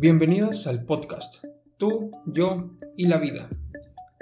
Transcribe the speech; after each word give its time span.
Bienvenidos 0.00 0.68
al 0.68 0.84
podcast 0.84 1.44
Tú, 1.76 2.12
yo 2.24 2.70
y 2.96 3.06
la 3.06 3.18
vida. 3.18 3.50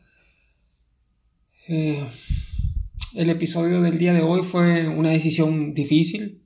Eh, 1.66 2.08
el 3.16 3.30
episodio 3.30 3.82
del 3.82 3.98
día 3.98 4.14
de 4.14 4.22
hoy 4.22 4.44
fue 4.44 4.86
una 4.86 5.10
decisión 5.10 5.74
difícil. 5.74 6.40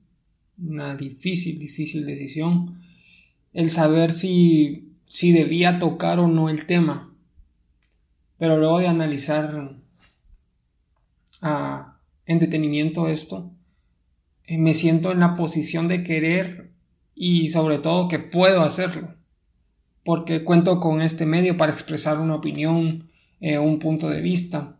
Una 0.57 0.95
difícil, 0.95 1.59
difícil 1.59 2.03
decisión. 2.03 2.81
El 3.53 3.69
saber 3.69 4.11
si, 4.11 4.95
si 5.03 5.31
debía 5.31 5.77
tocar 5.77 6.17
o 6.17 6.27
no 6.27 6.49
el 6.49 6.65
tema. 6.65 7.15
Pero 8.39 8.57
luego 8.57 8.79
de 8.79 8.87
analizar 8.87 9.77
ah, 11.43 11.99
en 12.25 12.39
detenimiento 12.39 13.07
esto, 13.07 13.51
eh, 14.45 14.57
me 14.57 14.73
siento 14.73 15.11
en 15.11 15.19
la 15.19 15.35
posición 15.35 15.87
de 15.87 16.03
querer 16.03 16.71
y 17.13 17.49
sobre 17.49 17.77
todo 17.77 18.07
que 18.07 18.17
puedo 18.17 18.63
hacerlo, 18.63 19.13
porque 20.07 20.45
cuento 20.45 20.79
con 20.79 21.01
este 21.01 21.25
medio 21.25 21.57
para 21.57 21.73
expresar 21.73 22.17
una 22.21 22.35
opinión, 22.35 23.11
eh, 23.41 23.57
un 23.57 23.77
punto 23.77 24.07
de 24.07 24.21
vista 24.21 24.79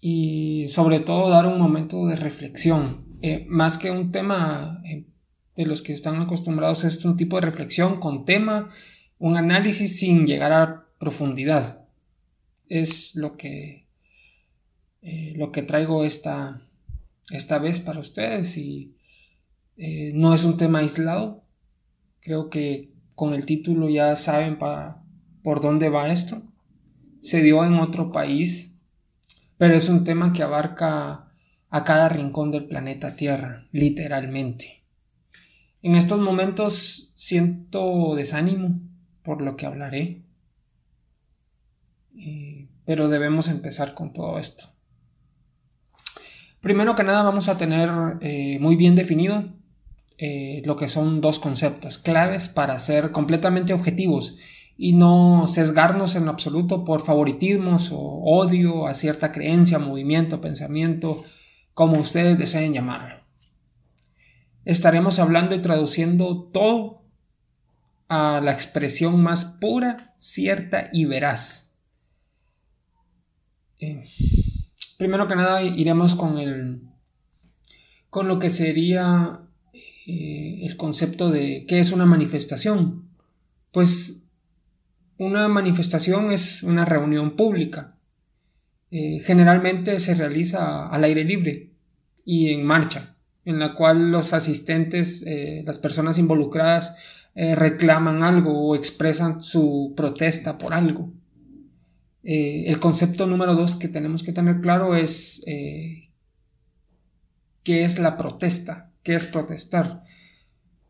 y 0.00 0.66
sobre 0.66 0.98
todo 0.98 1.30
dar 1.30 1.46
un 1.46 1.60
momento 1.60 2.08
de 2.08 2.16
reflexión, 2.16 3.06
eh, 3.22 3.46
más 3.48 3.78
que 3.78 3.92
un 3.92 4.10
tema 4.10 4.82
de 5.54 5.66
los 5.66 5.82
que 5.82 5.92
están 5.92 6.20
acostumbrados 6.20 6.82
es 6.82 7.04
un 7.04 7.16
tipo 7.16 7.36
de 7.36 7.42
reflexión 7.42 8.00
con 8.00 8.24
tema, 8.24 8.70
un 9.20 9.36
análisis 9.36 10.00
sin 10.00 10.26
llegar 10.26 10.50
a 10.50 10.88
profundidad. 10.98 11.86
Es 12.68 13.14
lo 13.14 13.36
que, 13.36 13.86
lo 15.36 15.52
que 15.52 15.62
traigo 15.62 16.04
esta, 16.04 16.60
esta 17.30 17.60
vez 17.60 17.78
para 17.78 18.00
ustedes 18.00 18.56
y 18.56 18.96
eh, 19.76 20.10
no 20.12 20.34
es 20.34 20.42
un 20.42 20.56
tema 20.56 20.80
aislado. 20.80 21.44
Creo 22.20 22.50
que 22.50 22.91
con 23.14 23.34
el 23.34 23.46
título 23.46 23.88
ya 23.88 24.16
saben 24.16 24.58
por 24.58 25.60
dónde 25.60 25.88
va 25.88 26.12
esto. 26.12 26.42
Se 27.20 27.42
dio 27.42 27.64
en 27.64 27.74
otro 27.74 28.12
país, 28.12 28.74
pero 29.58 29.74
es 29.74 29.88
un 29.88 30.04
tema 30.04 30.32
que 30.32 30.42
abarca 30.42 31.32
a 31.70 31.84
cada 31.84 32.08
rincón 32.08 32.50
del 32.50 32.66
planeta 32.66 33.14
Tierra, 33.14 33.66
literalmente. 33.72 34.84
En 35.82 35.94
estos 35.94 36.20
momentos 36.20 37.12
siento 37.14 38.14
desánimo 38.14 38.80
por 39.22 39.40
lo 39.40 39.56
que 39.56 39.66
hablaré, 39.66 40.22
eh, 42.18 42.68
pero 42.84 43.08
debemos 43.08 43.48
empezar 43.48 43.94
con 43.94 44.12
todo 44.12 44.38
esto. 44.38 44.64
Primero 46.60 46.94
que 46.94 47.04
nada 47.04 47.22
vamos 47.22 47.48
a 47.48 47.58
tener 47.58 47.90
eh, 48.20 48.58
muy 48.60 48.76
bien 48.76 48.94
definido 48.94 49.52
eh, 50.18 50.62
lo 50.64 50.76
que 50.76 50.88
son 50.88 51.20
dos 51.20 51.38
conceptos 51.38 51.98
claves 51.98 52.48
para 52.48 52.78
ser 52.78 53.12
completamente 53.12 53.72
objetivos 53.72 54.38
y 54.76 54.94
no 54.94 55.46
sesgarnos 55.48 56.16
en 56.16 56.28
absoluto 56.28 56.84
por 56.84 57.00
favoritismos 57.00 57.90
o 57.92 57.98
odio 57.98 58.86
a 58.86 58.94
cierta 58.94 59.32
creencia, 59.32 59.78
movimiento, 59.78 60.40
pensamiento, 60.40 61.24
como 61.74 61.98
ustedes 61.98 62.38
deseen 62.38 62.72
llamarlo. 62.72 63.16
Estaremos 64.64 65.18
hablando 65.18 65.54
y 65.54 65.62
traduciendo 65.62 66.50
todo 66.52 67.02
a 68.08 68.40
la 68.42 68.52
expresión 68.52 69.22
más 69.22 69.44
pura, 69.60 70.14
cierta 70.18 70.88
y 70.92 71.04
veraz. 71.04 71.78
Eh, 73.78 74.04
Primero 75.02 75.26
que 75.26 75.34
nada 75.34 75.64
iremos 75.64 76.14
con 76.14 76.38
el 76.38 76.82
con 78.08 78.28
lo 78.28 78.38
que 78.38 78.50
sería 78.50 79.40
eh, 80.06 80.60
el 80.62 80.76
concepto 80.76 81.30
de 81.30 81.64
qué 81.66 81.78
es 81.78 81.92
una 81.92 82.06
manifestación. 82.06 83.08
Pues 83.70 84.24
una 85.18 85.48
manifestación 85.48 86.32
es 86.32 86.62
una 86.62 86.84
reunión 86.84 87.36
pública. 87.36 87.96
Eh, 88.90 89.20
generalmente 89.24 89.98
se 90.00 90.14
realiza 90.14 90.88
al 90.88 91.04
aire 91.04 91.24
libre 91.24 91.70
y 92.24 92.50
en 92.50 92.64
marcha, 92.64 93.16
en 93.44 93.58
la 93.58 93.74
cual 93.74 94.10
los 94.10 94.32
asistentes, 94.32 95.22
eh, 95.26 95.62
las 95.64 95.78
personas 95.78 96.18
involucradas, 96.18 96.96
reclaman 97.34 98.22
algo 98.22 98.68
o 98.68 98.76
expresan 98.76 99.40
su 99.40 99.94
protesta 99.96 100.58
por 100.58 100.74
algo. 100.74 101.10
El 102.22 102.78
concepto 102.78 103.26
número 103.26 103.54
dos 103.54 103.74
que 103.74 103.88
tenemos 103.88 104.22
que 104.22 104.32
tener 104.32 104.60
claro 104.60 104.94
es 104.94 105.42
qué 105.46 106.10
es 107.84 107.98
la 107.98 108.18
protesta, 108.18 108.91
qué 109.02 109.14
es 109.14 109.26
protestar. 109.26 110.04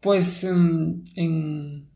Pues 0.00 0.44
en, 0.44 1.04
en, 1.14 1.88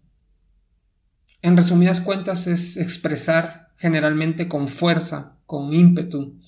resumidas 1.57 2.01
cuentas 2.01 2.47
es 2.47 2.77
expresar 2.77 3.69
generalmente 3.77 4.49
con 4.49 4.69
fuerza, 4.69 5.39
con 5.47 5.75
ímpetu, 5.75 6.39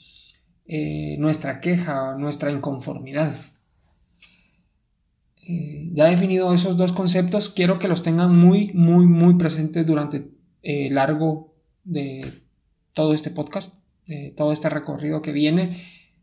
eh, 0.66 1.16
nuestra 1.18 1.60
queja, 1.60 2.14
nuestra 2.16 2.50
inconformidad. 2.50 3.34
ya 5.92 6.04
definido 6.04 6.52
esos 6.52 6.76
dos 6.76 6.92
conceptos, 6.92 7.48
quiero 7.48 7.78
que 7.78 7.88
los 7.88 8.02
tengan 8.02 8.36
muy, 8.36 8.70
muy, 8.74 9.06
muy 9.06 9.34
presentes 9.34 9.86
durante 9.86 10.30
el 10.62 10.94
largo 10.94 11.54
de 11.84 12.30
todo 12.92 13.14
este 13.14 13.30
podcast, 13.30 13.74
todo 14.36 14.52
este 14.52 14.68
recorrido 14.68 15.22
que 15.22 15.32
viene. 15.32 15.70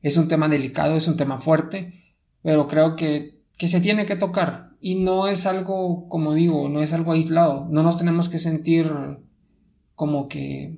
Es 0.02 0.18
un 0.18 0.28
tema 0.28 0.48
delicado, 0.48 0.96
es 0.96 1.08
un 1.08 1.18
tema 1.18 1.38
fuerte, 1.38 2.06
pero 2.44 2.68
creo 2.68 2.96
que, 2.96 3.35
se 3.58 3.82
tiene 3.82 4.06
que 4.06 4.16
tocar 4.16 4.72
y 4.82 4.96
no 4.96 5.28
es 5.28 5.46
algo, 5.46 6.08
como 6.10 6.34
digo, 6.34 6.70
no 6.70 6.82
es 6.82 6.94
algo 6.94 7.14
aislado. 7.14 7.68
No 7.72 7.84
nos 7.84 7.98
tenemos 7.98 8.30
que 8.30 8.40
sentir 8.40 8.92
como 9.96 10.28
que, 10.28 10.78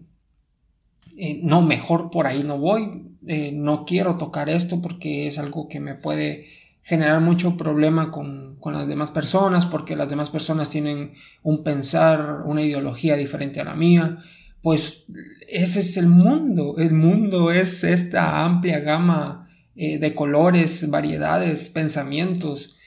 eh, 1.17 1.41
no, 1.43 1.61
mejor 1.61 2.11
por 2.11 2.27
ahí 2.27 2.43
no 2.43 2.59
voy, 2.59 3.15
eh, 3.25 3.51
no 3.51 3.83
quiero 3.85 4.15
tocar 4.17 4.49
esto 4.49 4.81
porque 4.81 5.27
es 5.27 5.39
algo 5.39 5.67
que 5.67 5.79
me 5.79 5.95
puede 5.95 6.45
generar 6.83 7.19
mucho 7.19 7.57
problema 7.57 8.11
con, 8.11 8.55
con, 8.59 8.73
las 8.73 8.87
demás 8.87 9.11
personas, 9.11 9.65
porque 9.65 9.95
las 9.95 10.07
demás 10.07 10.29
personas 10.29 10.69
tienen 10.69 11.13
un 11.43 11.63
pensar, 11.63 12.43
una 12.45 12.61
ideología 12.61 13.17
diferente 13.17 13.59
a 13.59 13.65
la 13.65 13.75
mía, 13.75 14.19
pues 14.61 15.07
ese 15.49 15.81
es 15.81 15.97
el 15.97 16.07
mundo. 16.07 16.75
El 16.77 16.93
mundo 16.93 17.51
es 17.51 17.83
esta 17.83 18.45
amplia 18.45 18.79
gama 18.79 19.46
eh, 19.77 19.99
de 19.99 20.15
colores, 20.15 20.89
variedades, 20.89 21.69
pensamientos. 21.69 22.77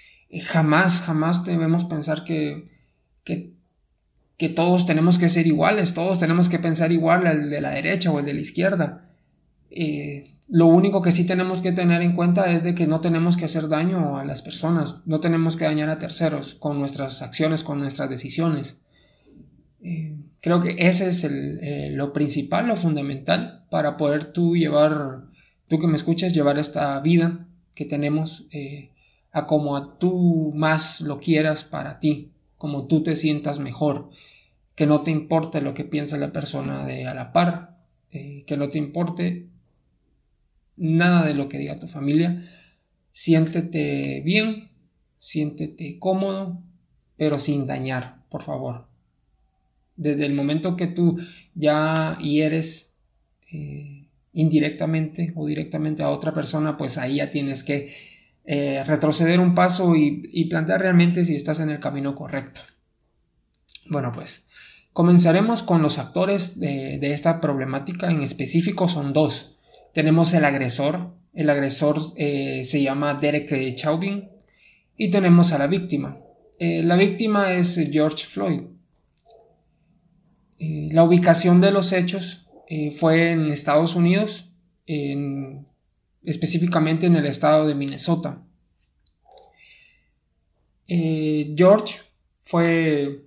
jamás, 0.42 1.00
jamás 1.00 1.44
debemos 1.44 1.84
pensar 1.84 2.24
que, 2.24 2.68
que, 3.24 4.48
todos 4.48 4.86
tenemos 4.86 5.18
que 5.18 5.28
ser 5.28 5.46
iguales, 5.46 5.94
todos 5.94 6.18
tenemos 6.18 6.48
que 6.48 6.58
pensar 6.58 6.92
igual 6.92 7.26
al 7.26 7.50
de 7.50 7.60
la 7.60 7.70
derecha 7.70 8.10
o 8.10 8.18
el 8.18 8.26
de 8.26 8.34
la 8.34 8.40
izquierda. 8.40 9.10
Eh, 9.70 10.24
lo 10.48 10.66
único 10.66 11.00
que 11.00 11.12
sí 11.12 11.24
tenemos 11.24 11.60
que 11.60 11.72
tener 11.72 12.02
en 12.02 12.16
cuenta 12.16 12.50
es 12.50 12.64
de 12.64 12.74
que 12.74 12.88
no 12.88 13.00
tenemos 13.00 13.36
que 13.36 13.44
hacer 13.44 13.68
daño 13.68 14.18
a 14.18 14.24
las 14.24 14.42
personas, 14.42 14.96
no 15.06 15.20
tenemos 15.20 15.56
que 15.56 15.64
dañar 15.64 15.90
a 15.90 15.98
terceros 16.00 16.56
con 16.56 16.80
nuestras 16.80 17.22
acciones, 17.22 17.62
con 17.62 17.78
nuestras 17.78 18.10
decisiones. 18.10 18.80
Eh, 19.82 20.16
creo 20.40 20.60
que 20.60 20.74
ese 20.76 21.10
es 21.10 21.22
eh, 21.22 21.90
lo 21.92 22.12
principal, 22.12 22.66
lo 22.66 22.76
fundamental 22.76 23.64
para 23.70 23.96
poder 23.96 24.24
tú 24.32 24.56
llevar, 24.56 25.28
tú 25.70 25.78
que 25.78 25.86
me 25.86 25.94
escuchas, 25.94 26.34
llevar 26.34 26.58
esta 26.58 26.98
vida 26.98 27.46
que 27.76 27.84
tenemos 27.84 28.48
eh, 28.50 28.90
a 29.30 29.46
como 29.46 29.92
tú 29.98 30.52
más 30.52 31.00
lo 31.00 31.20
quieras 31.20 31.62
para 31.62 32.00
ti, 32.00 32.32
como 32.58 32.88
tú 32.88 33.04
te 33.04 33.14
sientas 33.14 33.60
mejor, 33.60 34.10
que 34.74 34.86
no 34.86 35.02
te 35.02 35.12
importe 35.12 35.60
lo 35.60 35.72
que 35.72 35.84
piensa 35.84 36.18
la 36.18 36.32
persona 36.32 36.84
de 36.84 37.06
a 37.06 37.14
la 37.14 37.32
par, 37.32 37.78
que 38.10 38.56
no 38.56 38.68
te 38.68 38.78
importe 38.78 39.46
nada 40.76 41.24
de 41.24 41.34
lo 41.34 41.48
que 41.48 41.58
diga 41.58 41.78
tu 41.78 41.86
familia, 41.86 42.44
siéntete 43.12 44.22
bien, 44.24 44.72
siéntete 45.18 46.00
cómodo, 46.00 46.60
pero 47.16 47.38
sin 47.38 47.68
dañar, 47.68 48.24
por 48.28 48.42
favor. 48.42 48.88
Desde 49.94 50.26
el 50.26 50.34
momento 50.34 50.74
que 50.74 50.88
tú 50.88 51.20
ya 51.54 52.18
hieres 52.20 52.96
eh, 53.52 53.99
indirectamente 54.32 55.32
o 55.36 55.46
directamente 55.46 56.02
a 56.02 56.10
otra 56.10 56.32
persona, 56.32 56.76
pues 56.76 56.98
ahí 56.98 57.16
ya 57.16 57.30
tienes 57.30 57.64
que 57.64 57.92
eh, 58.44 58.82
retroceder 58.84 59.40
un 59.40 59.54
paso 59.54 59.94
y, 59.96 60.44
plantear 60.48 60.80
realmente 60.80 61.24
si 61.24 61.34
estás 61.36 61.60
en 61.60 61.70
el 61.70 61.80
camino 61.80 62.14
correcto. 62.14 62.60
Bueno, 63.88 64.12
pues 64.12 64.46
Comenzaremos 64.92 65.62
con 65.62 65.82
los 65.82 65.98
actores 65.98 66.58
de, 66.58 66.98
esta 67.12 67.40
problemática, 67.40 68.10
en 68.10 68.22
específico 68.22 68.88
son 68.88 69.12
dos. 69.12 69.56
Tenemos 69.94 70.34
el 70.34 70.44
agresor, 70.44 71.14
el 71.32 71.48
agresor 71.48 72.00
eh, 72.16 72.62
se 72.64 72.82
llama 72.82 73.14
Derek 73.14 73.74
Chauvin 73.76 74.28
y 74.96 75.10
tenemos 75.10 75.52
a 75.52 75.58
la 75.58 75.68
víctima. 75.68 76.18
Eh, 76.58 76.82
la 76.82 76.96
víctima 76.96 77.52
es 77.52 77.80
George 77.92 78.26
Floyd. 78.26 78.62
La 80.58 81.04
ubicación 81.04 81.60
de 81.60 81.70
los 81.70 81.92
hechos 81.92 82.49
fue 82.96 83.32
en 83.32 83.50
Estados 83.50 83.96
Unidos, 83.96 84.52
específicamente 86.22 87.06
en 87.06 87.16
el 87.16 87.26
estado 87.26 87.66
de 87.66 87.74
Minnesota. 87.74 88.42
George 90.86 91.98
fue 92.40 93.24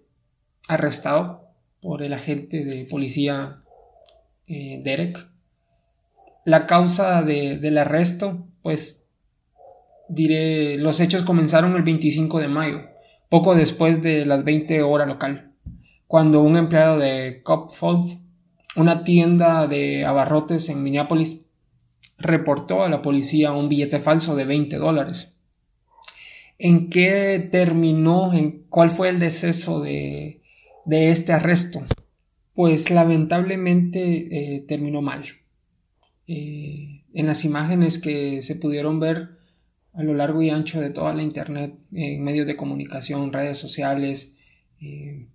arrestado 0.67 1.43
por 1.81 2.01
el 2.01 2.13
agente 2.13 2.63
de 2.63 2.85
policía 2.85 3.61
eh, 4.47 4.81
Derek. 4.83 5.27
La 6.45 6.65
causa 6.65 7.21
del 7.23 7.77
arresto, 7.77 8.47
pues 8.61 9.07
diré, 10.09 10.77
los 10.77 10.99
hechos 10.99 11.23
comenzaron 11.23 11.75
el 11.75 11.83
25 11.83 12.39
de 12.39 12.47
mayo, 12.49 12.81
poco 13.29 13.55
después 13.55 14.01
de 14.01 14.25
las 14.25 14.43
20 14.43 14.81
horas 14.81 15.07
local, 15.07 15.53
cuando 16.07 16.41
un 16.41 16.57
empleado 16.57 16.99
de 16.99 17.41
Copfold, 17.43 18.19
una 18.75 19.03
tienda 19.03 19.67
de 19.67 20.05
abarrotes 20.05 20.69
en 20.69 20.83
Minneapolis, 20.83 21.41
reportó 22.17 22.83
a 22.83 22.89
la 22.89 23.01
policía 23.01 23.51
un 23.51 23.69
billete 23.69 23.99
falso 23.99 24.35
de 24.35 24.45
20 24.45 24.77
dólares. 24.77 25.35
¿En 26.57 26.89
qué 26.89 27.47
terminó? 27.51 28.33
¿En 28.33 28.65
cuál 28.69 28.89
fue 28.89 29.09
el 29.09 29.19
deceso 29.19 29.81
de, 29.81 30.41
de 30.85 31.11
este 31.11 31.33
arresto? 31.33 31.85
Pues 32.53 32.89
lamentablemente 32.89 34.55
eh, 34.55 34.61
terminó 34.67 35.01
mal. 35.01 35.25
Eh, 36.27 37.03
en 37.13 37.27
las 37.27 37.43
imágenes 37.45 37.97
que 37.97 38.41
se 38.43 38.55
pudieron 38.55 38.99
ver 38.99 39.37
a 39.93 40.03
lo 40.03 40.13
largo 40.13 40.41
y 40.41 40.49
ancho 40.49 40.81
de 40.81 40.89
toda 40.89 41.13
la 41.13 41.21
internet, 41.21 41.75
en 41.91 42.23
medios 42.23 42.47
de 42.47 42.55
comunicación, 42.55 43.31
redes 43.31 43.57
sociales, 43.57 44.35
eh, 44.81 45.27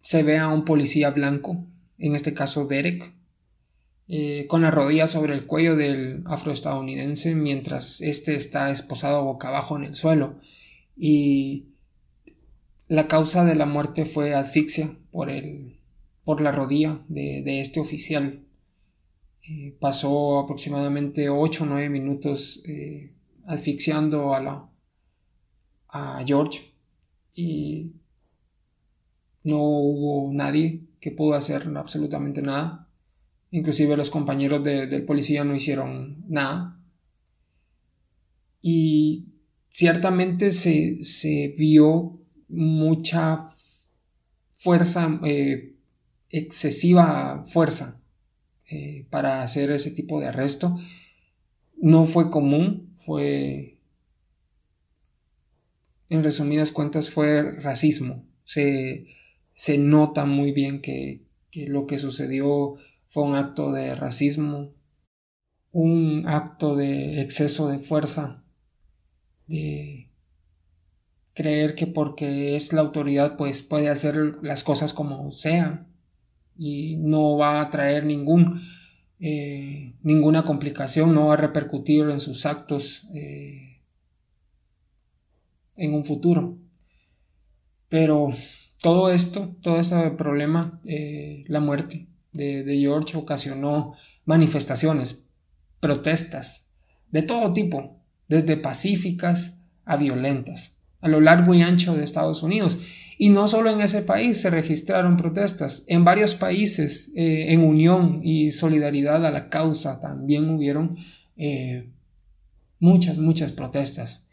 se 0.00 0.22
ve 0.22 0.38
a 0.38 0.48
un 0.48 0.64
policía 0.64 1.10
blanco, 1.10 1.66
en 2.02 2.16
este 2.16 2.34
caso 2.34 2.66
Derek, 2.66 3.14
con 4.48 4.62
la 4.62 4.70
rodilla 4.70 5.06
sobre 5.06 5.32
el 5.32 5.46
cuello 5.46 5.76
del 5.76 6.22
afroestadounidense 6.26 7.34
mientras 7.34 8.00
éste 8.02 8.34
está 8.34 8.70
esposado 8.70 9.24
boca 9.24 9.48
abajo 9.48 9.76
en 9.76 9.84
el 9.84 9.94
suelo. 9.94 10.38
Y 10.96 11.68
la 12.88 13.08
causa 13.08 13.44
de 13.44 13.54
la 13.54 13.64
muerte 13.64 14.04
fue 14.04 14.34
asfixia 14.34 14.94
por, 15.12 15.30
el, 15.30 15.78
por 16.24 16.40
la 16.42 16.52
rodilla 16.52 17.02
de, 17.08 17.60
este 17.60 17.80
oficial. 17.80 18.44
Eh, 19.48 19.74
pasó 19.80 20.40
aproximadamente 20.40 21.30
8 21.30 21.64
o 21.64 21.66
9 21.66 21.88
minutos 21.88 22.62
eh, 22.66 23.14
asfixiando 23.46 24.34
a, 24.34 24.40
la, 24.40 24.68
a 25.88 26.22
George 26.26 26.74
y 27.34 27.94
no 29.42 29.58
hubo 29.58 30.32
nadie 30.32 30.82
que 31.02 31.10
pudo 31.10 31.34
hacer 31.34 31.68
absolutamente 31.76 32.42
nada. 32.42 32.88
Inclusive 33.50 33.96
los 33.96 34.08
compañeros 34.08 34.62
del 34.62 35.04
policía 35.04 35.42
no 35.42 35.56
hicieron 35.56 36.24
nada. 36.28 36.80
Y 38.60 39.26
ciertamente 39.68 40.52
se, 40.52 41.02
se 41.02 41.54
vio 41.58 42.20
mucha 42.48 43.48
fuerza, 44.54 45.18
eh, 45.24 45.74
excesiva 46.30 47.42
fuerza 47.46 48.00
eh, 48.70 49.04
para 49.10 49.42
hacer 49.42 49.72
ese 49.72 49.90
tipo 49.90 50.20
de 50.20 50.28
arresto. 50.28 50.78
No 51.78 52.04
fue 52.04 52.30
común, 52.30 52.92
fue, 52.94 53.80
en 56.08 56.22
resumidas 56.22 56.70
cuentas, 56.70 57.10
fue 57.10 57.42
racismo. 57.60 58.24
Se, 58.44 59.08
nota 59.78 60.24
muy 60.24 60.52
bien 60.52 60.80
que, 60.80 61.22
que 61.50 61.66
lo 61.66 61.86
que 61.86 61.98
sucedió 61.98 62.76
fue 63.08 63.24
un 63.24 63.36
acto 63.36 63.72
de 63.72 63.94
racismo, 63.94 64.72
un 65.70 66.24
acto 66.26 66.76
de 66.76 67.20
exceso 67.20 67.68
de 67.68 67.78
fuerza, 67.78 68.44
de 69.46 70.10
creer 71.34 71.74
que 71.74 71.86
porque 71.86 72.56
es 72.56 72.72
la 72.72 72.82
autoridad 72.82 73.36
pues 73.36 73.62
puede 73.62 73.88
hacer 73.88 74.38
las 74.42 74.64
cosas 74.64 74.92
como 74.92 75.30
sea 75.30 75.86
y 76.56 76.96
no 76.96 77.36
va 77.38 77.60
a 77.60 77.70
traer 77.70 78.04
ningún 78.04 78.60
eh, 79.24 79.94
ninguna 80.02 80.44
complicación 80.44 81.14
no 81.14 81.28
va 81.28 81.34
a 81.34 81.36
repercutir 81.36 82.10
en 82.10 82.18
sus 82.18 82.44
actos 82.44 83.08
eh, 83.14 83.80
en 85.76 85.94
un 85.94 86.04
futuro. 86.04 86.58
Pero 87.88 88.32
todo 88.82 89.10
esto 89.10 89.56
todo 89.62 89.80
este 89.80 90.10
problema 90.10 90.80
eh, 90.84 91.44
la 91.48 91.60
muerte 91.60 92.06
de, 92.32 92.78
George 92.78 93.16
ocasionó 93.16 93.94
manifestaciones 94.24 95.22
protestas 95.80 96.68
de 97.10 97.22
todo 97.22 97.52
tipo 97.52 97.98
desde 98.28 98.56
pacíficas 98.56 99.60
a 99.84 99.96
violentas 99.96 100.76
a 101.02 101.08
lo 101.08 101.20
largo 101.20 101.52
y 101.52 101.60
ancho 101.62 101.94
de 101.94 102.04
Estados 102.04 102.42
Unidos. 102.42 102.78
Y 103.18 103.28
no 103.28 103.46
solo 103.46 103.70
en 103.70 103.80
ese 103.80 104.02
país 104.02 104.40
se 104.40 104.50
registraron 104.50 105.16
protestas, 105.16 105.84
en 105.88 106.04
varios 106.04 106.34
países 106.34 107.12
eh, 107.14 107.52
en 107.52 107.62
unión 107.62 108.20
y 108.22 108.52
solidaridad 108.52 109.26
a 109.26 109.30
la 109.30 109.50
causa 109.50 110.00
también 110.00 110.48
hubieron 110.48 110.96
eh, 111.36 111.90
muchas, 112.78 113.18
muchas 113.18 113.52
protestas. 113.52 114.24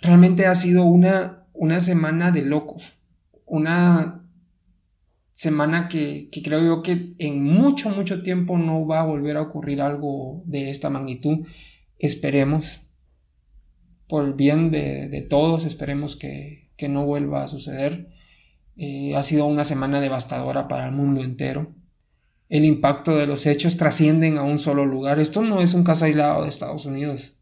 Realmente 0.00 0.46
ha 0.46 0.54
sido 0.54 0.84
una, 0.84 1.44
una 1.52 1.80
semana 1.80 2.32
de 2.32 2.42
locos, 2.42 2.94
una 3.50 4.24
semana 5.32 5.88
que, 5.88 6.28
que, 6.30 6.42
creo 6.42 6.62
yo 6.62 6.82
que 6.82 7.14
en 7.18 7.42
mucho, 7.42 7.90
mucho 7.90 8.22
tiempo 8.22 8.58
no 8.58 8.86
va 8.86 9.00
a 9.00 9.06
volver 9.06 9.36
a 9.36 9.42
ocurrir 9.42 9.82
algo 9.82 10.42
de 10.46 10.70
esta 10.70 10.90
magnitud. 10.90 11.46
Esperemos, 11.98 12.82
por 14.06 14.24
el 14.24 14.34
bien 14.34 14.70
de, 14.70 15.26
todos, 15.28 15.64
esperemos 15.64 16.16
que, 16.16 16.68
no 16.88 17.04
vuelva 17.04 17.42
a 17.42 17.48
suceder. 17.48 18.08
Eh, 18.76 19.14
ha 19.14 19.22
sido 19.22 19.44
una 19.46 19.64
semana 19.64 20.00
devastadora 20.00 20.66
para 20.66 20.86
el 20.86 20.92
mundo 20.92 21.22
entero. 21.22 21.74
El 22.48 22.64
impacto 22.64 23.16
de 23.16 23.26
los 23.26 23.46
hechos 23.46 23.76
trascienden 23.76 24.38
a 24.38 24.42
un 24.42 24.58
solo 24.58 24.86
lugar. 24.86 25.20
Esto 25.20 25.42
no 25.42 25.60
es 25.60 25.74
un 25.74 25.84
caso 25.84 26.06
aislado 26.06 26.42
de 26.42 26.48
Estados 26.48 26.86
Unidos. 26.86 27.39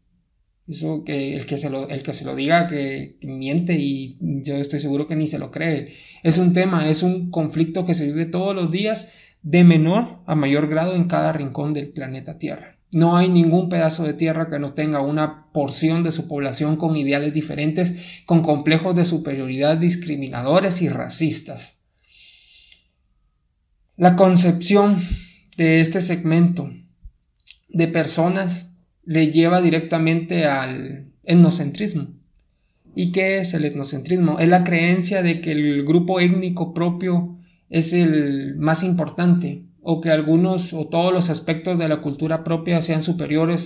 Eso 0.69 1.03
que 1.03 1.35
el 1.35 1.47
que 1.47 1.57
se 1.57 1.71
lo, 1.71 1.89
el 1.89 2.03
que 2.03 2.13
se 2.13 2.25
lo 2.25 2.35
diga 2.35 2.67
que 2.67 3.17
miente 3.23 3.75
y 3.75 4.17
yo 4.19 4.57
estoy 4.57 4.79
seguro 4.79 5.07
que 5.07 5.15
ni 5.15 5.25
se 5.25 5.39
lo 5.39 5.49
cree. 5.49 5.89
Es 6.21 6.37
un 6.37 6.53
tema, 6.53 6.89
es 6.89 7.01
un 7.01 7.31
conflicto 7.31 7.85
que 7.85 7.95
se 7.95 8.05
vive 8.05 8.27
todos 8.27 8.55
los 8.55 8.69
días 8.69 9.07
de 9.41 9.63
menor 9.63 10.19
a 10.27 10.35
mayor 10.35 10.67
grado 10.67 10.95
en 10.95 11.05
cada 11.05 11.33
rincón 11.33 11.73
del 11.73 11.89
planeta 11.89 12.37
Tierra. 12.37 12.77
No 12.91 13.17
hay 13.17 13.29
ningún 13.29 13.69
pedazo 13.69 14.03
de 14.03 14.13
tierra 14.13 14.49
que 14.49 14.57
no 14.57 14.73
tenga 14.73 14.99
una 14.99 15.51
porción 15.53 16.01
de 16.03 16.11
su 16.11 16.27
población 16.27 16.75
con 16.75 16.95
ideales 16.95 17.33
diferentes, 17.33 18.23
con 18.25 18.41
complejos 18.41 18.95
de 18.95 19.05
superioridad 19.05 19.77
discriminadores 19.77 20.81
y 20.81 20.89
racistas. 20.89 21.79
La 23.95 24.15
concepción 24.15 25.01
de 25.55 25.81
este 25.81 26.01
segmento 26.01 26.71
de 27.67 27.87
personas 27.87 28.68
le 29.09 29.31
lleva 29.31 29.59
directamente 29.59 30.45
al 30.45 31.07
etnocentrismo. 31.23 32.09
¿Y 32.93 33.11
qué 33.11 33.39
es 33.39 33.55
el 33.55 33.65
etnocentrismo? 33.65 34.37
Es 34.37 34.47
la 34.47 34.63
creencia 34.63 35.23
de 35.23 35.41
que 35.41 35.51
el 35.51 35.83
grupo 35.83 36.19
étnico 36.19 36.75
propio 36.75 37.39
es 37.71 37.93
el 37.93 38.55
más 38.57 38.83
importante, 38.83 39.65
o 39.81 39.99
que 39.99 40.11
algunos 40.11 40.73
o 40.73 40.89
todos 40.89 41.11
los 41.11 41.31
aspectos 41.31 41.79
de 41.79 41.89
la 41.89 42.01
cultura 42.03 42.43
propia 42.43 42.83
sean 42.83 43.01
superiores 43.01 43.65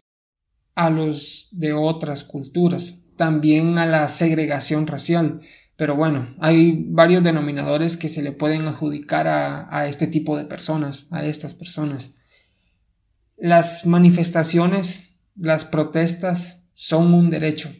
a 0.75 0.89
los 0.89 1.49
de 1.51 1.73
otras 1.73 2.23
culturas, 2.23 3.09
también 3.17 3.77
a 3.77 3.85
la 3.85 4.07
segregación 4.07 4.87
racial. 4.87 5.41
Pero 5.75 5.97
bueno, 5.97 6.33
hay 6.39 6.85
varios 6.87 7.21
denominadores 7.21 7.97
que 7.97 8.07
se 8.07 8.21
le 8.21 8.31
pueden 8.31 8.65
adjudicar 8.65 9.27
a, 9.27 9.67
a 9.77 9.89
este 9.89 10.07
tipo 10.07 10.37
de 10.37 10.45
personas, 10.45 11.07
a 11.11 11.25
estas 11.25 11.53
personas. 11.53 12.11
Las 13.35 13.85
manifestaciones, 13.85 15.12
las 15.35 15.65
protestas 15.65 16.65
son 16.73 17.13
un 17.13 17.29
derecho, 17.29 17.73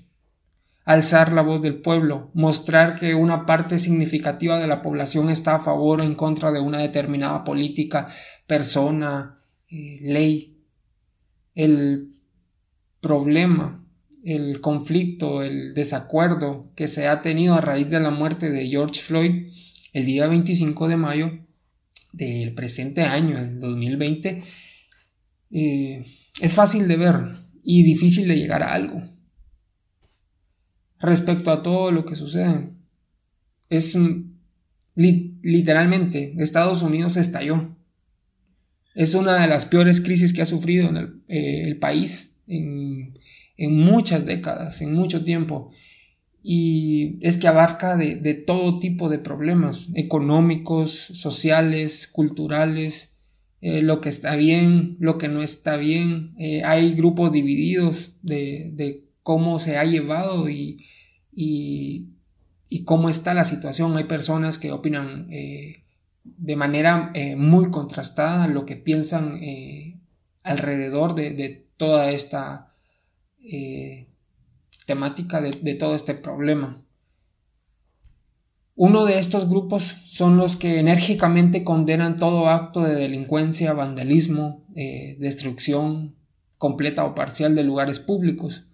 alzar 0.85 1.31
la 1.31 1.41
voz 1.41 1.61
del 1.61 1.81
pueblo, 1.81 2.31
mostrar 2.33 2.95
que 2.95 3.15
una 3.15 3.45
parte 3.45 3.79
significativa 3.79 4.59
de 4.59 4.67
la 4.67 4.81
población 4.81 5.29
está 5.29 5.55
a 5.55 5.59
favor 5.59 6.01
o 6.01 6.03
en 6.03 6.15
contra 6.15 6.51
de 6.51 6.59
una 6.59 6.79
determinada 6.79 7.43
política, 7.43 8.07
persona, 8.47 9.39
eh, 9.69 9.99
ley. 10.01 10.57
El 11.55 12.11
problema, 12.99 13.85
el 14.23 14.61
conflicto, 14.61 15.43
el 15.43 15.73
desacuerdo 15.73 16.71
que 16.75 16.87
se 16.87 17.07
ha 17.07 17.21
tenido 17.21 17.53
a 17.53 17.61
raíz 17.61 17.89
de 17.89 17.99
la 17.99 18.11
muerte 18.11 18.49
de 18.49 18.67
George 18.67 19.01
Floyd 19.01 19.51
el 19.93 20.05
día 20.05 20.27
25 20.27 20.87
de 20.87 20.97
mayo 20.97 21.31
del 22.11 22.53
presente 22.53 23.03
año, 23.03 23.37
el 23.37 23.59
2020, 23.59 24.43
eh, 25.51 26.05
es 26.41 26.53
fácil 26.53 26.87
de 26.87 26.97
ver 26.97 27.42
y 27.63 27.83
difícil 27.83 28.27
de 28.27 28.37
llegar 28.37 28.63
a 28.63 28.73
algo. 28.73 29.01
Respecto 30.99 31.51
a 31.51 31.61
todo 31.61 31.91
lo 31.91 32.05
que 32.05 32.15
sucede, 32.15 32.69
es 33.69 33.97
literalmente 34.95 36.33
Estados 36.37 36.81
Unidos 36.81 37.17
estalló. 37.17 37.75
Es 38.95 39.15
una 39.15 39.41
de 39.41 39.47
las 39.47 39.65
peores 39.65 40.01
crisis 40.01 40.33
que 40.33 40.43
ha 40.43 40.45
sufrido 40.45 40.87
en 40.89 40.97
el, 40.97 41.21
eh, 41.27 41.75
país 41.75 42.41
en, 42.47 43.13
muchas 43.57 44.25
décadas, 44.25 44.81
en 44.81 44.93
mucho 44.93 45.23
tiempo. 45.23 45.71
Y 46.43 47.17
es 47.21 47.37
que 47.37 47.47
abarca 47.47 47.97
de, 47.97 48.33
todo 48.33 48.79
tipo 48.79 49.09
de 49.09 49.19
problemas 49.19 49.89
económicos, 49.95 50.91
sociales, 50.91 52.07
culturales, 52.07 53.12
eh, 53.65 53.81
lo 53.81 54.01
que 54.01 54.09
está 54.09 54.35
bien, 54.35 54.97
lo 54.99 55.17
que 55.17 55.29
no 55.29 55.41
está 55.41 55.77
bien. 55.77 56.35
Eh, 56.37 56.63
hay 56.65 56.95
grupos 56.95 57.31
divididos 57.31 58.13
de, 58.21 59.05
cómo 59.23 59.57
se 59.57 59.77
ha 59.77 59.85
llevado 59.85 60.49
y, 60.49 60.85
y 61.31 62.83
cómo 62.83 63.09
está 63.09 63.33
la 63.33 63.45
situación. 63.45 63.95
Hay 63.95 64.03
personas 64.03 64.57
que 64.59 64.73
opinan 64.73 65.31
eh, 65.31 65.85
de 66.25 66.55
manera 66.57 67.13
muy 67.37 67.71
contrastada 67.71 68.47
lo 68.47 68.65
que 68.65 68.75
piensan 68.75 69.39
alrededor 70.43 71.15
de, 71.15 71.65
toda 71.77 72.11
esta 72.11 72.75
temática, 74.85 75.39
de, 75.39 75.75
todo 75.75 75.95
este 75.95 76.15
problema. 76.15 76.82
Uno 78.75 79.05
de 79.05 79.19
estos 79.19 79.47
grupos 79.47 79.97
son 80.03 80.37
los 80.37 80.55
que 80.55 80.79
enérgicamente 80.79 81.63
condenan 81.63 82.15
todo 82.15 82.49
acto 82.49 82.81
de 82.81 82.95
delincuencia, 82.95 83.73
vandalismo, 83.73 84.65
destrucción 85.19 86.15
completa 86.57 87.05
o 87.05 87.13
parcial 87.13 87.55
de 87.55 87.63
lugares 87.63 87.99
públicos 87.99 88.65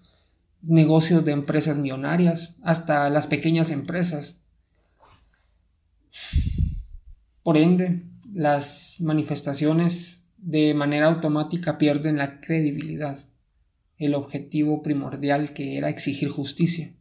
negocios 0.62 1.24
de 1.26 1.32
empresas 1.32 1.78
millonarias, 1.78 2.58
hasta 2.64 3.10
las 3.10 3.28
pequeñas 3.28 3.72
empresas. 3.72 4.38
Por 7.44 7.58
ende, 7.58 8.06
las 8.34 8.98
manifestaciones 9.00 10.24
de 10.38 10.74
manera 10.74 11.08
automática 11.08 11.78
pierden 11.78 12.18
la 12.18 12.40
credibilidad, 12.40 13.18
el 13.98 14.16
objetivo 14.16 14.82
primordial 14.82 15.54
que 15.54 15.78
era 15.78 15.90
exigir 15.90 16.30
justicia. 16.30 16.94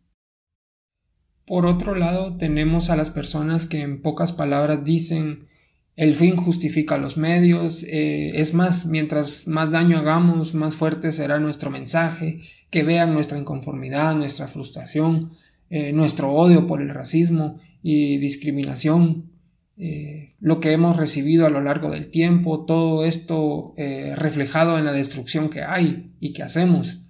Por 1.48 1.64
otro 1.64 1.94
lado, 1.94 2.36
tenemos 2.36 2.90
a 2.90 2.96
las 2.96 3.08
personas 3.08 3.64
que 3.64 3.80
en 3.80 4.02
pocas 4.02 4.32
palabras 4.32 4.84
dicen 4.84 5.48
el 5.96 6.14
fin 6.14 6.36
justifica 6.36 6.98
los 6.98 7.16
medios, 7.16 7.84
eh, 7.84 8.38
es 8.38 8.52
más, 8.52 8.84
mientras 8.84 9.48
más 9.48 9.70
daño 9.70 9.96
hagamos, 9.96 10.52
más 10.54 10.74
fuerte 10.74 11.10
será 11.10 11.40
nuestro 11.40 11.70
mensaje, 11.70 12.40
que 12.68 12.82
vean 12.82 13.14
nuestra 13.14 13.38
inconformidad, 13.38 14.14
nuestra 14.14 14.46
frustración, 14.46 15.32
eh, 15.70 15.92
nuestro 15.92 16.32
odio 16.32 16.66
por 16.66 16.82
el 16.82 16.90
racismo 16.90 17.58
y 17.82 18.18
discriminación, 18.18 19.30
eh, 19.78 20.34
lo 20.40 20.60
que 20.60 20.72
hemos 20.72 20.98
recibido 20.98 21.46
a 21.46 21.50
lo 21.50 21.62
largo 21.62 21.90
del 21.90 22.10
tiempo, 22.10 22.66
todo 22.66 23.06
esto 23.06 23.74
reflejado 24.16 24.78
en 24.78 24.84
la 24.84 24.92
destrucción 24.92 25.48
que 25.48 25.62
hay 25.62 26.12
y 26.20 26.34
que 26.34 26.42
hacemos. 26.42 27.07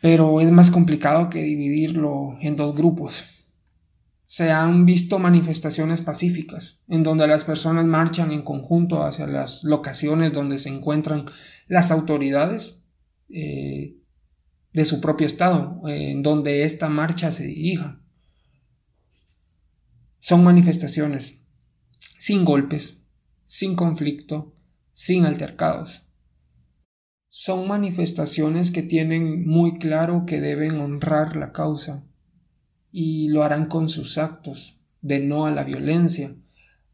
Pero 0.00 0.40
es 0.40 0.50
más 0.50 0.70
complicado 0.70 1.28
que 1.28 1.42
dividirlo 1.42 2.36
en 2.40 2.56
dos 2.56 2.74
grupos 2.74 3.24
se 4.30 4.52
han 4.52 4.86
visto 4.86 5.18
manifestaciones 5.18 6.02
pacíficas, 6.02 6.78
en 6.86 7.02
donde 7.02 7.26
las 7.26 7.44
personas 7.44 7.84
marchan 7.84 8.30
en 8.30 8.42
conjunto 8.42 9.02
hacia 9.02 9.26
las 9.26 9.64
locaciones 9.64 10.32
donde 10.32 10.58
se 10.58 10.68
encuentran 10.68 11.26
las 11.66 11.90
autoridades 11.90 12.84
eh, 13.28 13.96
de 14.72 14.84
su 14.84 15.00
propio 15.00 15.26
estado, 15.26 15.80
en 15.88 16.22
donde 16.22 16.62
esta 16.62 16.88
marcha 16.88 17.32
se 17.32 17.44
dirija. 17.44 18.00
Son 20.20 20.44
manifestaciones 20.44 21.40
sin 22.16 22.44
golpes, 22.44 23.02
sin 23.46 23.74
conflicto, 23.74 24.54
sin 24.92 25.26
altercados. 25.26 26.08
Son 27.30 27.66
manifestaciones 27.68 28.70
que 28.70 28.82
tienen 28.82 29.46
muy 29.46 29.78
claro 29.78 30.24
que 30.26 30.40
deben 30.40 30.78
honrar 30.78 31.36
la 31.36 31.52
causa, 31.52 32.04
y 32.92 33.28
lo 33.28 33.44
harán 33.44 33.66
con 33.66 33.88
sus 33.88 34.18
actos 34.18 34.80
de 35.00 35.20
no 35.20 35.46
a 35.46 35.50
la 35.50 35.64
violencia, 35.64 36.34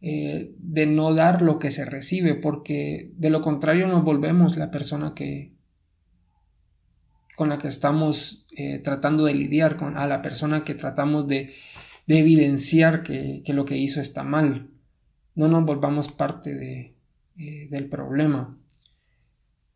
eh, 0.02 0.54
de 0.58 0.86
no 0.86 1.14
dar 1.14 1.42
lo 1.42 1.58
que 1.58 1.70
se 1.70 1.84
recibe, 1.84 2.34
porque 2.34 3.12
de 3.16 3.30
lo 3.30 3.40
contrario 3.40 3.88
nos 3.88 4.04
volvemos 4.04 4.56
la 4.56 4.70
persona 4.70 5.14
que 5.14 5.56
con 7.34 7.48
la 7.50 7.58
que 7.58 7.68
estamos 7.68 8.46
eh, 8.56 8.78
tratando 8.78 9.24
de 9.24 9.34
lidiar, 9.34 9.76
con, 9.76 9.96
a 9.98 10.06
la 10.06 10.22
persona 10.22 10.64
que 10.64 10.74
tratamos 10.74 11.26
de, 11.26 11.52
evidenciar 12.06 13.02
que, 13.02 13.42
lo 13.48 13.64
que 13.64 13.76
hizo 13.76 14.00
está 14.00 14.22
mal. 14.22 14.70
No 15.34 15.48
nos 15.48 15.64
volvamos 15.66 16.10
parte 16.10 16.54
de, 16.54 16.94
eh, 17.36 17.68
del 17.68 17.88
problema. 17.88 18.56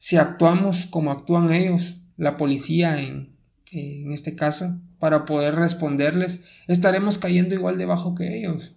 Si 0.02 0.16
actuamos 0.16 0.86
como 0.86 1.10
actúan 1.10 1.52
ellos, 1.52 2.00
la 2.16 2.38
policía 2.38 3.02
en, 3.02 3.36
en 3.70 4.12
este 4.12 4.34
caso, 4.34 4.80
para 4.98 5.26
poder 5.26 5.56
responderles, 5.56 6.42
estaremos 6.68 7.18
cayendo 7.18 7.54
igual 7.54 7.76
debajo 7.76 8.14
que 8.14 8.38
ellos. 8.38 8.76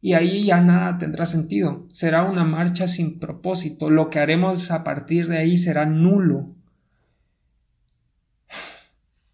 Y 0.00 0.12
ahí 0.12 0.44
ya 0.44 0.60
nada 0.60 0.98
tendrá 0.98 1.26
sentido. 1.26 1.84
Será 1.90 2.22
una 2.22 2.44
marcha 2.44 2.86
sin 2.86 3.18
propósito. 3.18 3.90
Lo 3.90 4.08
que 4.08 4.20
haremos 4.20 4.70
a 4.70 4.84
partir 4.84 5.26
de 5.26 5.38
ahí 5.38 5.58
será 5.58 5.84
nulo. 5.84 6.54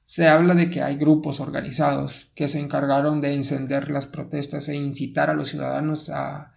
Se 0.04 0.28
habla 0.28 0.54
de 0.54 0.70
que 0.70 0.80
hay 0.80 0.96
grupos 0.96 1.40
organizados 1.40 2.32
que 2.34 2.48
se 2.48 2.58
encargaron 2.58 3.20
de 3.20 3.34
encender 3.34 3.90
las 3.90 4.06
protestas 4.06 4.70
e 4.70 4.76
incitar 4.76 5.28
a 5.28 5.34
los 5.34 5.48
ciudadanos 5.48 6.08
a, 6.08 6.54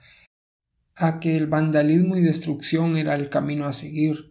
a 0.95 1.19
que 1.19 1.35
el 1.35 1.47
vandalismo 1.47 2.15
y 2.15 2.21
destrucción 2.21 2.95
era 2.95 3.15
el 3.15 3.27
camino 3.27 3.65
a 3.65 3.73
seguir 3.73 4.30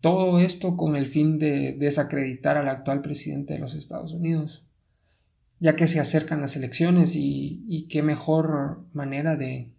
todo 0.00 0.38
esto 0.38 0.76
con 0.76 0.96
el 0.96 1.06
fin 1.06 1.38
de 1.38 1.72
desacreditar 1.72 2.56
al 2.56 2.68
actual 2.68 3.02
presidente 3.02 3.54
de 3.54 3.60
los 3.60 3.74
Estados 3.74 4.12
Unidos, 4.12 4.64
ya 5.58 5.74
que 5.74 5.88
se 5.88 5.98
acercan 5.98 6.40
las 6.40 6.56
elecciones 6.56 7.14
y, 7.16 7.86
qué 7.90 8.02
mejor 8.02 8.84
manera 8.92 9.36
de, 9.36 9.72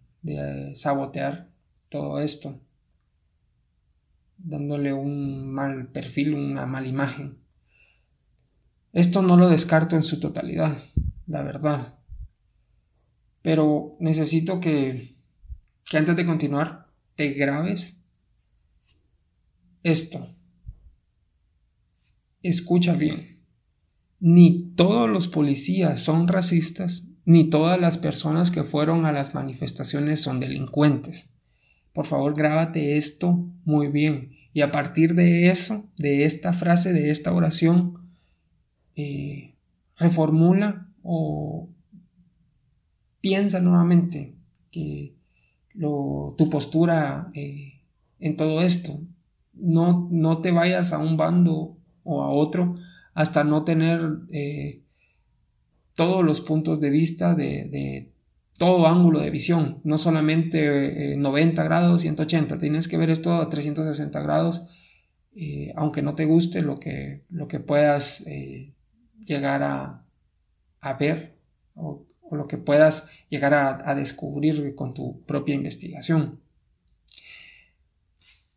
sabotear 0.74 1.48
todo 1.88 2.20
esto, 2.20 2.60
dándole 4.36 4.92
un 4.92 5.50
mal 5.50 5.88
perfil, 5.88 6.34
una 6.34 6.66
mala 6.66 6.88
imagen. 6.88 7.38
Esto 8.92 9.22
no 9.22 9.36
lo 9.36 9.48
descarto 9.48 9.96
en 9.96 10.02
su 10.02 10.20
totalidad, 10.20 10.76
la 11.26 11.42
verdad. 11.42 11.98
Pero 13.42 13.96
necesito 14.00 14.60
que, 14.60 15.14
que 15.88 15.96
antes 15.96 16.16
de 16.16 16.26
continuar 16.26 16.88
te 17.14 17.30
grabes 17.30 17.99
esto. 19.82 20.34
Escucha 22.42 22.94
bien. 22.94 23.40
Ni 24.18 24.72
todos 24.74 25.08
los 25.08 25.28
policías 25.28 26.00
son 26.00 26.28
racistas, 26.28 27.06
ni 27.24 27.48
todas 27.48 27.80
las 27.80 27.98
personas 27.98 28.50
que 28.50 28.64
fueron 28.64 29.06
a 29.06 29.12
las 29.12 29.34
manifestaciones 29.34 30.20
son 30.20 30.40
delincuentes. 30.40 31.30
Por 31.92 32.06
favor, 32.06 32.34
grábate 32.34 32.96
esto 32.96 33.46
muy 33.64 33.88
bien. 33.88 34.36
Y 34.52 34.62
a 34.62 34.70
partir 34.70 35.14
de 35.14 35.48
eso, 35.48 35.88
de 35.96 36.24
esta 36.24 36.52
frase, 36.52 36.92
de 36.92 37.10
esta 37.10 37.32
oración, 37.32 38.10
eh, 38.96 39.54
reformula 39.96 40.88
o 41.02 41.68
piensa 43.20 43.60
nuevamente 43.60 44.34
que 44.70 45.14
tu 45.72 46.48
postura 46.50 47.30
eh, 47.34 47.80
en 48.18 48.36
todo 48.36 48.62
esto 48.62 49.00
no, 49.60 50.08
no 50.10 50.40
te 50.40 50.50
vayas 50.50 50.92
a 50.92 50.98
un 50.98 51.16
bando 51.16 51.76
o 52.04 52.22
a 52.22 52.30
otro 52.30 52.76
hasta 53.14 53.44
no 53.44 53.64
tener 53.64 54.00
eh, 54.32 54.82
todos 55.94 56.24
los 56.24 56.40
puntos 56.40 56.80
de 56.80 56.90
vista 56.90 57.34
de, 57.34 58.12
todo 58.56 58.86
ángulo 58.86 59.20
de 59.20 59.30
visión, 59.30 59.80
no 59.84 59.98
solamente 59.98 61.16
90 61.16 61.62
eh, 61.62 61.64
grados, 61.64 62.02
180, 62.02 62.58
tienes 62.58 62.88
que 62.88 62.98
ver 62.98 63.10
esto 63.10 63.34
a 63.34 63.48
360 63.48 64.20
grados, 64.20 64.66
eh, 65.34 65.72
aunque 65.76 66.02
no 66.02 66.14
te 66.14 66.24
guste 66.24 66.62
lo 66.62 66.78
que, 66.78 67.24
lo 67.30 67.48
que 67.48 67.60
puedas 67.60 68.24
llegar 69.24 69.62
a, 69.62 70.94
ver 70.98 71.38
o, 71.74 72.06
lo 72.30 72.46
que 72.46 72.58
puedas 72.58 73.08
llegar 73.28 73.54
a 73.54 73.94
descubrir 73.94 74.74
con 74.74 74.94
tu 74.94 75.22
propia 75.22 75.54
investigación. 75.54 76.40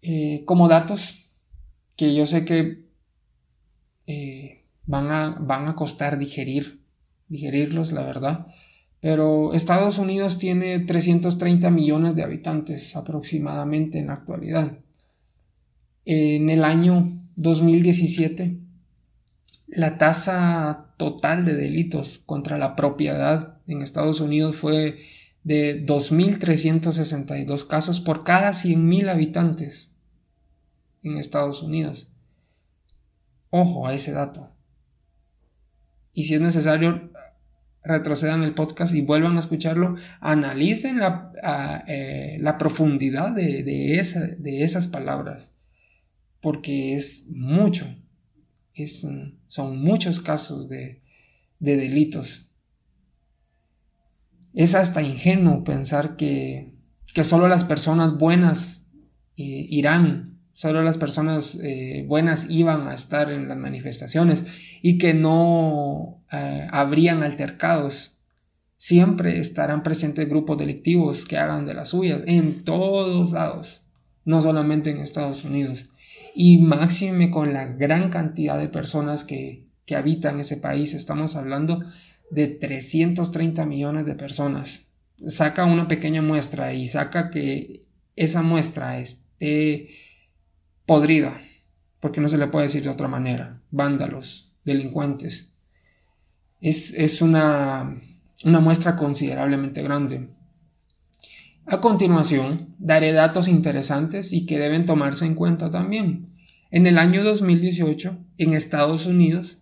Eh, 0.06 0.44
como 0.46 0.68
datos 0.68 1.30
que 1.96 2.14
yo 2.14 2.26
sé 2.26 2.44
que 2.44 2.90
eh, 4.06 4.66
van, 4.86 5.12
a, 5.12 5.38
van 5.40 5.70
a 5.70 5.76
costar 5.76 6.18
digerir, 6.20 6.84
digerirlos, 7.30 7.94
la 7.94 8.04
verdad. 8.04 8.48
Pero 9.00 9.54
Estados 9.54 10.00
Unidos 10.00 10.38
tiene 10.38 10.80
330 10.80 11.72
millones 11.72 12.16
de 12.16 12.24
habitantes 12.24 12.98
aproximadamente 12.98 14.00
en 14.00 14.08
la 14.08 14.16
actualidad. 14.16 14.78
En 16.04 16.50
el 16.50 16.66
año 16.66 17.26
2017, 17.38 18.60
la 19.68 19.98
tasa 19.98 20.94
total 20.98 21.46
de 21.46 21.56
delitos 21.56 22.20
contra 22.26 22.58
la 22.58 22.76
propiedad 22.76 23.62
en 23.68 23.82
Estados 23.82 24.20
Unidos 24.20 24.58
fue 24.58 25.00
de 25.46 25.86
2.362 25.86 27.68
casos 27.68 28.02
por 28.02 28.26
cada 28.26 28.52
100.000 28.52 29.10
habitantes 29.10 29.93
en 31.04 31.18
Estados 31.18 31.62
Unidos. 31.62 32.10
Ojo 33.50 33.86
a 33.86 33.94
ese 33.94 34.12
dato. 34.12 34.52
Y 36.14 36.24
si 36.24 36.36
es 36.36 36.42
necesario, 36.42 37.12
retrocedan 37.84 38.44
el 38.44 38.54
podcast 38.54 38.94
y 38.96 39.02
vuelvan 39.02 39.36
a 39.38 39.42
escucharlo, 39.42 39.96
analicen 40.22 41.00
la, 41.00 41.84
eh, 41.88 42.42
profundidad 42.58 43.36
de, 43.36 43.64
de, 43.64 44.64
esas 44.64 44.88
palabras, 44.88 45.54
porque 46.40 46.96
es 46.96 47.28
mucho, 47.30 47.86
es, 48.74 49.06
son 49.48 49.80
muchos 49.80 50.20
casos 50.20 50.70
de, 50.70 51.02
delitos. 51.60 52.50
Es 54.54 54.76
hasta 54.76 55.02
ingenuo 55.02 55.64
pensar 55.64 56.16
que, 56.16 56.76
que 57.14 57.24
solo 57.24 57.48
las 57.48 57.64
personas 57.64 58.18
buenas 58.18 58.92
eh, 59.36 59.66
irán 59.70 60.33
solo 60.54 60.84
las 60.84 60.98
personas 60.98 61.60
eh, 61.64 62.06
buenas 62.08 62.48
iban 62.50 62.88
a 62.88 62.94
estar 62.94 63.32
en 63.32 63.48
las 63.48 63.58
manifestaciones 63.58 64.44
y 64.82 64.98
que 64.98 65.14
no 65.14 66.24
eh, 66.32 66.68
habrían 66.72 67.24
altercados. 67.24 68.20
Siempre 68.78 69.40
estarán 69.40 69.84
presentes 69.84 70.28
grupos 70.28 70.58
delictivos 70.58 71.26
que 71.26 71.38
hagan 71.38 71.66
de 71.66 71.74
las 71.74 71.90
suyas 71.90 72.22
en 72.28 72.64
todos 72.64 73.32
lados, 73.32 73.88
no 74.26 74.42
solamente 74.42 74.90
en 74.90 75.00
Estados 75.00 75.44
Unidos. 75.44 75.90
Y 76.36 76.58
máxime 76.60 77.32
con 77.32 77.54
la 77.54 77.66
gran 77.66 78.10
cantidad 78.10 78.58
de 78.58 78.68
personas 78.68 79.24
que, 79.24 79.68
que 79.86 79.96
habitan 79.96 80.40
ese 80.40 80.58
país, 80.58 80.94
estamos 80.94 81.36
hablando 81.36 81.82
de 82.30 82.48
330 82.48 83.66
millones 83.66 84.06
de 84.06 84.16
personas. 84.16 84.88
Saca 85.28 85.66
una 85.66 85.88
pequeña 85.88 86.22
muestra 86.22 86.74
y 86.74 86.88
saca 86.88 87.30
que 87.30 87.86
esa 88.16 88.42
muestra 88.42 89.00
esté 89.00 89.90
podrida, 90.86 91.42
porque 92.00 92.22
no 92.22 92.28
se 92.28 92.38
le 92.38 92.48
puede 92.48 92.66
decir 92.66 92.84
de 92.84 92.90
otra 92.90 93.08
manera, 93.08 93.62
vándalos, 93.72 94.54
delincuentes. 94.66 95.54
Es, 96.60 97.22
una, 97.22 98.02
una 98.46 98.60
muestra 98.60 98.96
considerablemente 98.96 99.82
grande. 99.84 100.30
A 101.66 101.80
continuación, 101.82 102.76
daré 102.78 103.12
datos 103.12 103.48
interesantes 103.48 104.34
y 104.34 104.46
que 104.46 104.60
deben 104.60 104.86
tomarse 104.86 105.26
en 105.26 105.36
cuenta 105.36 105.70
también. 105.70 106.26
En 106.72 106.88
el 106.88 106.98
año 106.98 107.24
2018, 107.24 108.18
en 108.38 108.54
Estados 108.54 109.06
Unidos, 109.06 109.62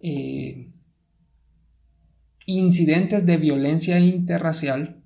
eh, 0.00 0.70
incidentes 2.46 3.24
de 3.24 3.36
violencia 3.36 3.98
interracial, 4.00 5.02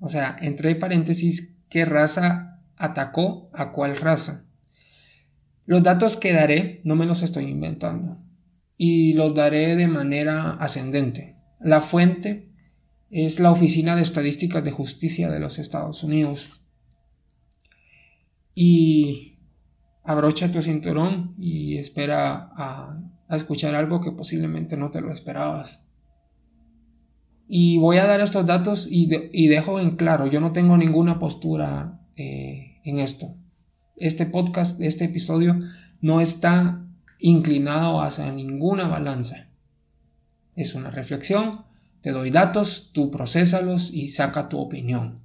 o 0.00 0.08
sea, 0.08 0.36
entre 0.40 0.74
paréntesis, 0.74 1.58
¿qué 1.68 1.84
raza 1.84 2.49
atacó 2.80 3.50
a 3.52 3.70
cuál 3.70 3.96
raza. 3.96 4.46
Los 5.66 5.82
datos 5.82 6.16
que 6.16 6.32
daré 6.32 6.80
no 6.82 6.96
me 6.96 7.06
los 7.06 7.22
estoy 7.22 7.44
inventando 7.44 8.18
y 8.76 9.12
los 9.12 9.34
daré 9.34 9.76
de 9.76 9.86
manera 9.86 10.52
ascendente. 10.52 11.36
La 11.60 11.82
fuente 11.82 12.50
es 13.10 13.38
la 13.38 13.52
Oficina 13.52 13.94
de 13.94 14.02
Estadísticas 14.02 14.64
de 14.64 14.70
Justicia 14.70 15.30
de 15.30 15.38
los 15.38 15.58
Estados 15.58 16.02
Unidos. 16.02 16.62
Y 18.54 19.38
abrocha 20.02 20.50
tu 20.50 20.62
cinturón 20.62 21.34
y 21.38 21.76
espera 21.76 22.50
a, 22.56 22.98
escuchar 23.28 23.74
algo 23.74 24.00
que 24.00 24.10
posiblemente 24.10 24.76
no 24.76 24.90
te 24.90 25.02
lo 25.02 25.12
esperabas. 25.12 25.84
Y 27.46 27.78
voy 27.78 27.98
a 27.98 28.06
dar 28.06 28.20
estos 28.20 28.46
datos 28.46 28.88
y, 28.90 29.06
dejo 29.48 29.78
en 29.78 29.96
claro, 29.96 30.26
yo 30.26 30.40
no 30.40 30.52
tengo 30.52 30.76
ninguna 30.76 31.18
postura 31.18 32.00
eh, 32.16 32.69
en 32.84 32.98
esto. 32.98 33.36
Este 33.96 34.26
podcast, 34.26 34.80
este 34.80 35.04
episodio, 35.04 35.60
no 36.00 36.20
está 36.20 36.86
inclinado 37.18 38.00
hacia 38.00 38.30
ninguna 38.32 38.88
balanza. 38.88 39.48
Es 40.56 40.74
una 40.74 40.90
reflexión, 40.90 41.64
te 42.00 42.12
doy 42.12 42.30
datos, 42.30 42.90
tú 42.92 43.10
procesalos 43.10 43.90
y 43.92 44.08
saca 44.08 44.48
tu 44.48 44.58
opinión. 44.58 45.22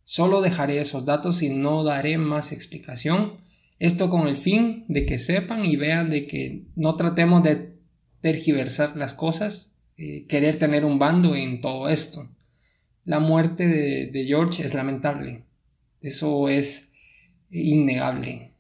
Solo 0.04 0.42
dejaré 0.42 0.80
esos 0.80 1.06
datos 1.06 1.44
y 1.44 1.50
no 1.50 1.84
daré 1.84 2.18
más 2.18 2.52
explicación. 2.52 3.46
Esto 3.78 4.10
con 4.10 4.28
el 4.28 4.38
fin 4.38 4.86
de 4.88 5.06
que 5.06 5.20
sepan 5.20 5.64
y 5.64 5.76
vean 5.76 6.10
de 6.10 6.26
que 6.26 6.64
no 6.76 6.96
tratemos 6.96 7.44
de 7.44 7.78
tergiversar 8.22 8.98
las 8.98 9.14
cosas, 9.14 9.70
eh, 9.98 10.26
querer 10.28 10.58
tener 10.58 10.84
un 10.84 10.98
bando 10.98 11.36
en 11.36 11.62
todo 11.62 11.90
esto. 11.90 12.28
La 13.06 13.20
muerte 13.20 13.68
de 13.68 14.26
George 14.26 14.66
es 14.66 14.74
lamentable. 14.74 15.44
Eso 16.02 16.50
es 16.50 16.87
innegable. 17.52 18.54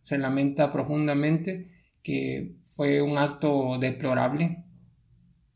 Se 0.00 0.18
lamenta 0.18 0.72
profundamente 0.72 1.70
que 2.02 2.56
fue 2.62 3.00
un 3.00 3.16
acto 3.16 3.78
deplorable 3.80 4.64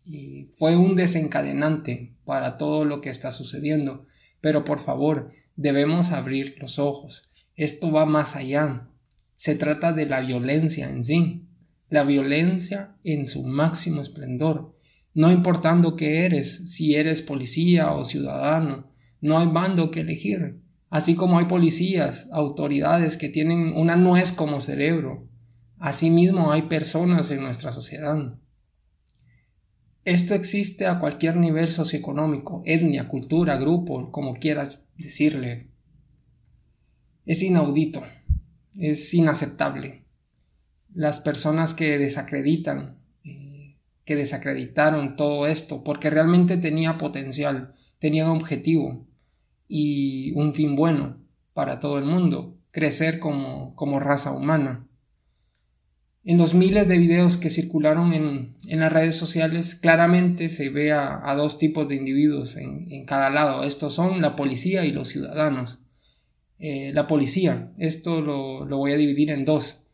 y 0.04 0.48
fue 0.52 0.76
un 0.76 0.96
desencadenante 0.96 2.14
para 2.24 2.56
todo 2.56 2.84
lo 2.84 3.00
que 3.00 3.10
está 3.10 3.30
sucediendo. 3.30 4.06
Pero 4.40 4.64
por 4.64 4.78
favor, 4.78 5.30
debemos 5.56 6.12
abrir 6.12 6.56
los 6.60 6.78
ojos. 6.78 7.30
Esto 7.56 7.90
va 7.90 8.06
más 8.06 8.36
allá. 8.36 8.88
Se 9.36 9.54
trata 9.54 9.92
de 9.92 10.06
la 10.06 10.20
violencia 10.20 10.88
en 10.88 11.02
sí, 11.04 11.44
la 11.90 12.04
violencia 12.04 12.96
en 13.04 13.26
su 13.26 13.44
máximo 13.44 14.00
esplendor. 14.00 14.74
No 15.12 15.32
importando 15.32 15.96
qué 15.96 16.24
eres, 16.24 16.72
si 16.72 16.94
eres 16.94 17.22
policía 17.22 17.92
o 17.92 18.04
ciudadano, 18.04 18.90
no 19.20 19.38
hay 19.38 19.48
bando 19.48 19.90
que 19.90 20.00
elegir. 20.00 20.60
Así 20.90 21.14
como 21.14 21.38
hay 21.38 21.44
policías, 21.44 22.28
autoridades 22.32 23.16
que 23.16 23.28
tienen 23.28 23.74
una 23.76 23.96
nuez 23.96 24.32
como 24.32 24.60
cerebro, 24.60 25.28
asimismo 25.78 26.50
hay 26.50 26.62
personas 26.62 27.30
en 27.30 27.42
nuestra 27.42 27.72
sociedad. 27.72 28.38
Esto 30.04 30.34
existe 30.34 30.86
a 30.86 30.98
cualquier 30.98 31.36
nivel 31.36 31.68
socioeconómico, 31.68 32.62
etnia, 32.64 33.08
cultura, 33.08 33.58
grupo, 33.58 34.10
como 34.10 34.36
quieras 34.36 34.88
decirle. 34.96 35.68
Es 37.26 37.42
inaudito, 37.42 38.02
es 38.78 39.12
inaceptable. 39.12 40.06
Las 40.94 41.20
personas 41.20 41.74
que 41.74 41.98
desacreditan, 41.98 43.02
eh, 43.22 43.76
que 44.06 44.16
desacreditaron 44.16 45.16
todo 45.16 45.46
esto, 45.46 45.84
porque 45.84 46.08
realmente 46.08 46.56
tenía 46.56 46.96
potencial, 46.96 47.74
tenía 47.98 48.24
un 48.24 48.38
objetivo, 48.38 49.06
y 49.68 50.32
un 50.32 50.54
fin 50.54 50.74
bueno 50.74 51.18
para 51.52 51.78
todo 51.78 51.98
el 51.98 52.04
mundo, 52.04 52.56
crecer 52.70 53.18
como, 53.18 53.74
como 53.76 54.00
raza 54.00 54.32
humana. 54.32 54.86
En 56.24 56.36
los 56.36 56.52
miles 56.54 56.88
de 56.88 56.98
videos 56.98 57.38
que 57.38 57.48
circularon 57.48 58.12
en, 58.12 58.56
en 58.66 58.80
las 58.80 58.92
redes 58.92 59.16
sociales, 59.16 59.74
claramente 59.74 60.48
se 60.48 60.68
ve 60.68 60.92
a, 60.92 61.34
dos 61.36 61.58
tipos 61.58 61.88
de 61.88 61.94
individuos 61.94 62.56
en, 62.56 62.86
en, 62.92 63.06
cada 63.06 63.30
lado. 63.30 63.64
Estos 63.64 63.94
son 63.94 64.20
la 64.20 64.36
policía 64.36 64.84
y 64.84 64.92
los 64.92 65.08
ciudadanos. 65.08 65.78
eh, 66.58 66.92
la 66.92 67.06
policía. 67.06 67.72
Esto 67.78 68.20
lo, 68.20 68.66
voy 68.66 68.92
a 68.92 68.96
dividir 68.96 69.30
en 69.30 69.44
dos. 69.44 69.84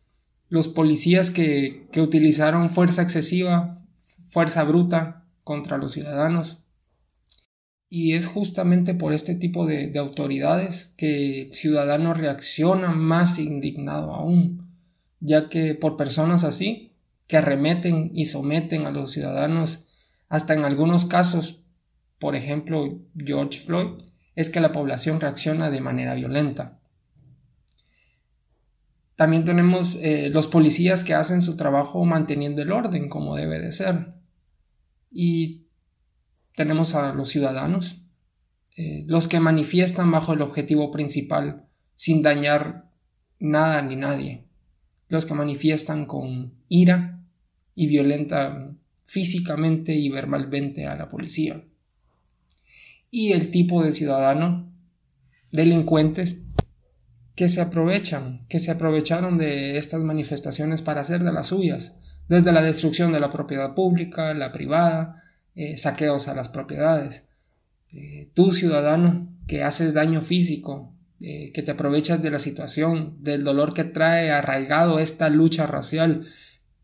Los 0.49 0.69
policías 0.69 1.31
que, 1.31 1.87
utilizaron 1.97 2.71
fuerza 2.71 3.03
excesiva, 3.03 3.81
fuerza 4.27 4.65
bruta 4.65 5.25
contra 5.45 5.79
los 5.79 5.93
ciudadanos. 5.93 6.64
Y 7.97 8.15
es 8.15 8.27
justamente 8.27 8.93
por 8.93 9.13
este 9.13 9.37
tipo 9.37 9.67
de, 9.67 9.87
de 9.87 10.01
autoridades 10.01 10.93
que 10.97 11.43
el 11.43 11.55
ciudadano 11.55 12.13
reacciona 12.13 12.89
más 12.91 13.39
indignado 13.39 14.13
aún, 14.13 14.69
ya 15.21 15.49
que 15.49 15.77
por 15.77 15.97
personas 15.97 16.43
así, 16.43 16.91
que 17.29 17.37
arremeten 17.37 18.11
y 18.13 18.25
someten 18.25 18.87
a 18.87 18.91
los 18.91 19.13
ciudadanos, 19.13 19.85
hasta 20.29 20.55
en 20.55 20.65
algunos 20.65 21.05
casos, 21.05 21.63
por 22.19 22.35
ejemplo 22.35 22.99
George 23.17 23.61
Floyd, 23.61 24.03
es 24.35 24.51
que 24.51 24.59
la 24.59 24.73
población 24.73 25.21
reacciona 25.21 25.71
de 25.71 25.81
manera 25.81 26.15
violenta. 26.15 26.81
También 29.15 29.45
tenemos 29.45 29.95
eh, 30.03 30.31
los 30.31 30.49
policías 30.49 31.05
que 31.05 31.15
hacen 31.15 31.43
su 31.43 31.57
trabajo 31.57 32.05
manteniendo 32.05 32.61
el 32.61 32.73
orden 32.73 33.09
como 33.09 33.37
debe 33.37 33.61
de 33.61 33.71
ser. 33.71 34.15
Y 35.13 35.64
tenemos 36.55 36.95
a 36.95 37.13
los 37.13 37.29
ciudadanos, 37.29 38.05
eh, 38.77 39.05
los 39.07 39.29
que 39.29 39.41
manifiestan 39.41 40.11
bajo 40.11 40.33
el 40.33 40.43
objetivo 40.43 40.91
principal 40.91 41.67
sin 41.95 42.23
dañar 42.23 42.91
nada 43.39 43.83
ni 43.83 43.97
nadie. 43.97 44.47
Los 45.09 45.27
que 45.27 45.35
manifiestan 45.35 46.07
con 46.07 46.55
ira 46.69 47.21
y 47.75 47.87
violentan 47.87 48.81
físicamente 49.01 49.95
y 49.95 50.09
verbalmente 50.09 50.87
a 50.87 50.97
la 50.97 51.09
policía 51.09 51.63
y 53.15 53.31
el 53.31 53.53
tipo 53.53 53.81
de 53.85 53.93
ciudadano, 53.93 54.75
delincuentes, 55.53 56.39
que 57.37 57.49
se 57.49 57.61
aprovechan, 57.61 58.45
que 58.49 58.59
se 58.59 58.73
aprovecharon 58.73 59.39
de 59.39 59.79
estas 59.79 60.01
manifestaciones 60.01 60.83
para 60.83 61.03
hacer 61.03 61.23
de 61.23 61.33
las 61.33 61.47
suyas, 61.47 61.97
desde 62.27 62.51
la 62.51 62.61
destrucción 62.61 63.13
de 63.13 63.21
la 63.21 63.31
propiedad 63.31 63.73
pública, 63.77 64.35
la 64.35 64.51
privada, 64.51 65.23
eh, 65.55 65.77
saqueos 65.77 66.29
a 66.29 66.35
las 66.35 66.49
propiedades. 66.49 67.25
Eh, 67.93 68.31
tú, 68.35 68.53
ciudadano, 68.53 69.29
que 69.47 69.63
haces 69.63 69.95
daño 69.95 70.21
físico, 70.21 70.93
eh, 71.21 71.53
que 71.53 71.63
te 71.63 71.71
aprovechas 71.71 72.23
de 72.23 72.31
la 72.31 72.39
situación, 72.39 73.17
del 73.21 73.45
dolor 73.45 73.73
que 73.73 73.85
trae 73.85 74.31
arraigado 74.31 74.99
esta 74.99 75.31
lucha 75.31 75.67
racial, 75.67 76.27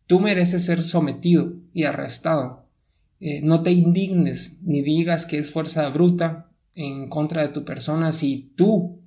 tú 0.06 0.20
mereces 0.20 0.64
ser 0.64 0.82
sometido 0.82 1.54
y 1.72 1.84
arrestado. 1.84 2.66
No 3.42 3.62
te 3.62 3.70
indignes 3.70 4.56
ni 4.62 4.80
digas 4.80 5.26
que 5.26 5.36
es 5.36 5.50
fuerza 5.50 5.86
bruta 5.90 6.50
en 6.74 7.06
contra 7.10 7.42
de 7.42 7.48
tu 7.48 7.66
persona 7.66 8.12
si 8.12 8.50
tú 8.56 9.02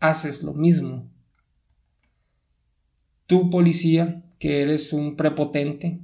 haces 0.00 0.42
lo 0.42 0.54
mismo. 0.54 1.08
Tú, 3.26 3.48
policía, 3.48 4.24
que 4.38 4.62
eres 4.62 4.92
un 4.92 5.16
prepotente, 5.16 6.00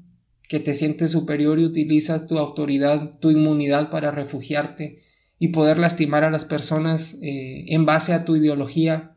que 0.49 0.61
te 0.61 0.75
sientes 0.75 1.13
superior 1.13 1.59
y 1.59 1.65
utilizas 1.65 2.27
tu 2.27 2.39
autoridad, 2.39 3.19
tu 3.21 3.31
inmunidad 3.31 3.91
para 3.91 4.11
refugiarte 4.11 5.03
y 5.39 5.49
poder 5.49 5.79
lastimar 5.79 6.25
a 6.25 6.31
las 6.31 6.45
personas 6.45 7.15
eh, 7.23 7.65
en 7.69 7.87
base 7.87 8.13
a 8.13 8.25
tu 8.25 8.37
ideología 8.37 9.17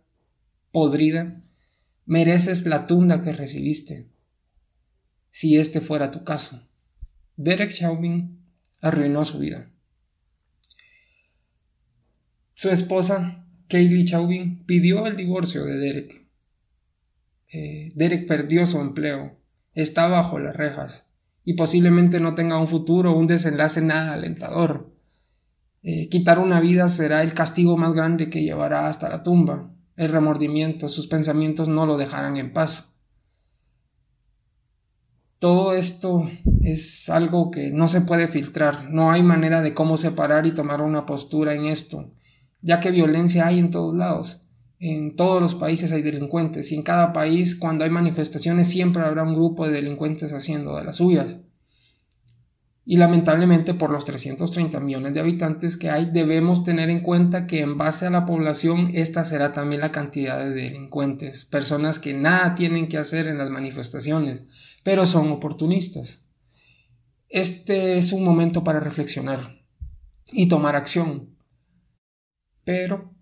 podrida, 0.71 1.41
mereces 2.05 2.65
la 2.65 2.87
tunda 2.87 3.21
que 3.21 3.33
recibiste, 3.33 4.07
si 5.29 5.57
este 5.57 5.81
fuera 5.81 6.11
tu 6.11 6.23
caso. 6.23 6.67
Derek 7.35 7.71
Chauvin 7.71 8.39
arruinó 8.81 9.25
su 9.25 9.39
vida. 9.39 9.69
Su 12.53 12.69
esposa, 12.69 13.45
Kaylee 13.67 14.05
Chauvin, 14.05 14.63
pidió 14.65 15.05
el 15.07 15.17
divorcio 15.17 15.65
de 15.65 15.77
Derek. 15.77 16.25
Eh, 17.51 17.89
Derek 17.93 18.27
perdió 18.27 18.65
su 18.65 18.79
empleo, 18.79 19.37
está 19.73 20.07
bajo 20.07 20.39
las 20.39 20.55
rejas 20.55 21.05
y 21.45 21.53
posiblemente 21.53 22.19
no 22.19 22.33
tenga 22.33 22.57
un 22.57 22.67
futuro 22.67 23.15
un 23.15 23.27
desenlace 23.27 23.79
nada 23.79 24.13
alentador. 24.13 24.91
Eh, 25.83 26.09
quitar 26.09 26.39
una 26.39 26.59
vida 26.59 26.89
será 26.89 27.21
el 27.21 27.35
castigo 27.35 27.77
más 27.77 27.93
grande 27.93 28.31
que 28.31 28.41
llevará 28.41 28.87
hasta 28.87 29.07
la 29.07 29.21
tumba. 29.21 29.71
El 29.95 30.09
remordimiento, 30.09 30.89
sus 30.89 31.05
pensamientos 31.05 31.69
no 31.69 31.85
lo 31.85 31.97
dejarán 31.97 32.37
en 32.37 32.51
paz. 32.51 32.89
Todo 35.37 35.75
esto 35.75 36.27
es 36.61 37.07
algo 37.09 37.51
que 37.51 37.69
no 37.69 37.87
se 37.87 38.01
puede 38.01 38.27
filtrar, 38.27 38.89
no 38.89 39.11
hay 39.11 39.21
manera 39.21 39.61
de 39.61 39.75
cómo 39.75 39.97
separar 39.97 40.47
y 40.47 40.53
tomar 40.55 40.81
una 40.81 41.05
postura 41.05 41.53
en 41.53 41.65
esto, 41.65 42.11
ya 42.61 42.79
que 42.79 42.89
violencia 42.89 43.45
hay 43.45 43.59
en 43.59 43.69
todos 43.69 43.95
lados. 43.95 44.44
En 44.79 45.15
todos 45.15 45.41
los 45.41 45.55
países 45.55 45.91
hay 45.91 46.01
delincuentes 46.01 46.71
y 46.71 46.75
en 46.75 46.83
cada 46.83 47.13
país 47.13 47.55
cuando 47.55 47.83
hay 47.83 47.89
manifestaciones 47.89 48.67
siempre 48.67 49.03
habrá 49.03 49.23
un 49.23 49.33
grupo 49.33 49.65
de 49.65 49.73
delincuentes 49.73 50.33
haciendo 50.33 50.75
de 50.75 50.83
las 50.83 50.97
suyas. 50.97 51.39
Y 52.87 52.97
lamentablemente 52.97 53.73
por 53.73 53.89
los 53.89 54.05
330 54.05 54.79
millones 54.79 55.13
de 55.13 55.19
habitantes 55.19 55.75
que 55.75 55.89
hay 55.89 56.05
debemos 56.11 56.63
tener 56.63 56.91
en 56.91 56.99
cuenta 56.99 57.47
que 57.47 57.61
en 57.61 57.77
base 57.77 58.05
a 58.05 58.11
la 58.11 58.25
población 58.25 58.91
esta 58.93 59.23
será 59.23 59.53
también 59.53 59.81
la 59.81 59.91
cantidad 59.91 60.37
de 60.37 60.51
delincuentes, 60.51 61.45
personas 61.45 61.97
que 61.97 62.13
nada 62.13 62.53
tienen 62.53 62.87
que 62.87 62.99
hacer 62.99 63.27
en 63.27 63.39
las 63.39 63.49
manifestaciones, 63.49 64.43
pero 64.83 65.07
son 65.07 65.31
oportunistas. 65.31 66.21
Este 67.27 67.97
es 67.97 68.13
un 68.13 68.23
momento 68.23 68.63
para 68.63 68.79
reflexionar 68.79 69.63
y 70.31 70.47
tomar 70.47 70.75
acción. 70.75 71.35
Pero 72.63 73.14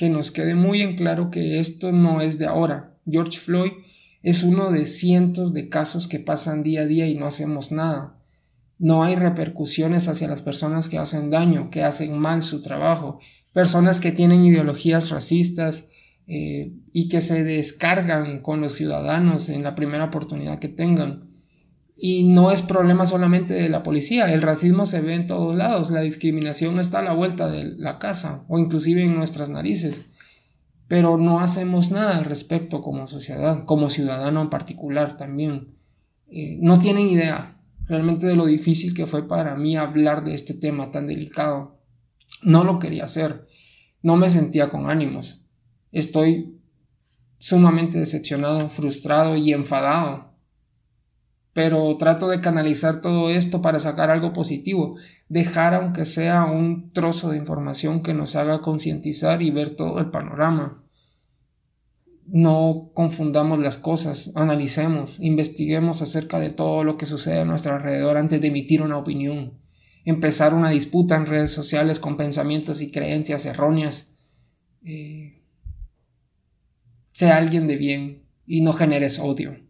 que 0.00 0.08
nos 0.08 0.30
quede 0.30 0.54
muy 0.54 0.80
en 0.80 0.96
claro 0.96 1.30
que 1.30 1.58
esto 1.58 1.92
no 1.92 2.22
es 2.22 2.38
de 2.38 2.46
ahora. 2.46 2.96
George 3.06 3.38
Floyd 3.38 3.72
es 4.22 4.44
uno 4.44 4.70
de 4.70 4.86
cientos 4.86 5.52
de 5.52 5.68
casos 5.68 6.08
que 6.08 6.18
pasan 6.18 6.62
día 6.62 6.80
a 6.80 6.86
día 6.86 7.06
y 7.06 7.16
no 7.16 7.26
hacemos 7.26 7.70
nada. 7.70 8.16
No 8.78 9.04
hay 9.04 9.14
repercusiones 9.14 10.08
hacia 10.08 10.26
las 10.26 10.40
personas 10.40 10.88
que 10.88 10.96
hacen 10.96 11.28
daño, 11.28 11.70
que 11.70 11.82
hacen 11.82 12.18
mal 12.18 12.42
su 12.42 12.62
trabajo, 12.62 13.20
personas 13.52 14.00
que 14.00 14.10
tienen 14.10 14.42
ideologías 14.42 15.10
racistas 15.10 15.84
eh, 16.26 16.72
y 16.94 17.10
que 17.10 17.20
se 17.20 17.44
descargan 17.44 18.40
con 18.40 18.62
los 18.62 18.72
ciudadanos 18.72 19.50
en 19.50 19.62
la 19.62 19.74
primera 19.74 20.06
oportunidad 20.06 20.60
que 20.60 20.68
tengan. 20.70 21.29
Y 22.02 22.24
no 22.24 22.50
es 22.50 22.62
problema 22.62 23.04
solamente 23.04 23.52
de 23.52 23.68
la 23.68 23.82
policía, 23.82 24.32
el 24.32 24.40
racismo 24.40 24.86
se 24.86 25.02
ve 25.02 25.14
en 25.16 25.26
todos 25.26 25.54
lados, 25.54 25.90
la 25.90 26.00
discriminación 26.00 26.80
está 26.80 27.00
a 27.00 27.02
la 27.02 27.12
vuelta 27.12 27.50
de 27.50 27.76
la 27.76 27.98
casa 27.98 28.46
o 28.48 28.58
inclusive 28.58 29.04
en 29.04 29.14
nuestras 29.14 29.50
narices, 29.50 30.06
pero 30.88 31.18
no 31.18 31.40
hacemos 31.40 31.90
nada 31.90 32.16
al 32.16 32.24
respecto 32.24 32.80
como 32.80 33.06
sociedad, 33.06 33.66
como 33.66 33.90
ciudadano 33.90 34.40
en 34.40 34.48
particular 34.48 35.18
también. 35.18 35.76
Eh, 36.30 36.56
no 36.62 36.78
tienen 36.78 37.06
idea 37.06 37.60
realmente 37.84 38.26
de 38.26 38.36
lo 38.36 38.46
difícil 38.46 38.94
que 38.94 39.04
fue 39.04 39.28
para 39.28 39.54
mí 39.56 39.76
hablar 39.76 40.24
de 40.24 40.32
este 40.32 40.54
tema 40.54 40.90
tan 40.90 41.06
delicado. 41.06 41.82
No 42.42 42.64
lo 42.64 42.78
quería 42.78 43.04
hacer, 43.04 43.46
no 44.00 44.16
me 44.16 44.30
sentía 44.30 44.70
con 44.70 44.88
ánimos. 44.88 45.42
Estoy 45.92 46.62
sumamente 47.36 47.98
decepcionado, 47.98 48.70
frustrado 48.70 49.36
y 49.36 49.52
enfadado 49.52 50.29
pero 51.52 51.96
trato 51.96 52.28
de 52.28 52.40
canalizar 52.40 53.00
todo 53.00 53.30
esto 53.30 53.60
para 53.60 53.80
sacar 53.80 54.10
algo 54.10 54.32
positivo, 54.32 54.96
dejar 55.28 55.74
aunque 55.74 56.04
sea 56.04 56.44
un 56.44 56.92
trozo 56.92 57.30
de 57.30 57.38
información 57.38 58.02
que 58.02 58.14
nos 58.14 58.36
haga 58.36 58.60
concientizar 58.60 59.42
y 59.42 59.50
ver 59.50 59.70
todo 59.70 59.98
el 59.98 60.10
panorama. 60.10 60.84
No 62.26 62.92
confundamos 62.94 63.58
las 63.58 63.76
cosas, 63.76 64.30
analicemos, 64.36 65.18
investiguemos 65.18 66.00
acerca 66.02 66.38
de 66.38 66.50
todo 66.50 66.84
lo 66.84 66.96
que 66.96 67.06
sucede 67.06 67.40
a 67.40 67.44
nuestro 67.44 67.74
alrededor 67.74 68.16
antes 68.16 68.40
de 68.40 68.46
emitir 68.46 68.82
una 68.82 68.98
opinión. 68.98 69.58
Empezar 70.04 70.54
una 70.54 70.70
disputa 70.70 71.16
en 71.16 71.26
redes 71.26 71.50
sociales 71.50 71.98
con 71.98 72.16
pensamientos 72.16 72.80
y 72.80 72.92
creencias 72.92 73.44
erróneas. 73.46 74.14
Eh, 74.84 75.42
sea 77.12 77.36
alguien 77.36 77.66
de 77.66 77.76
bien 77.76 78.22
y 78.46 78.60
no 78.60 78.72
generes 78.72 79.18
odio. 79.18 79.69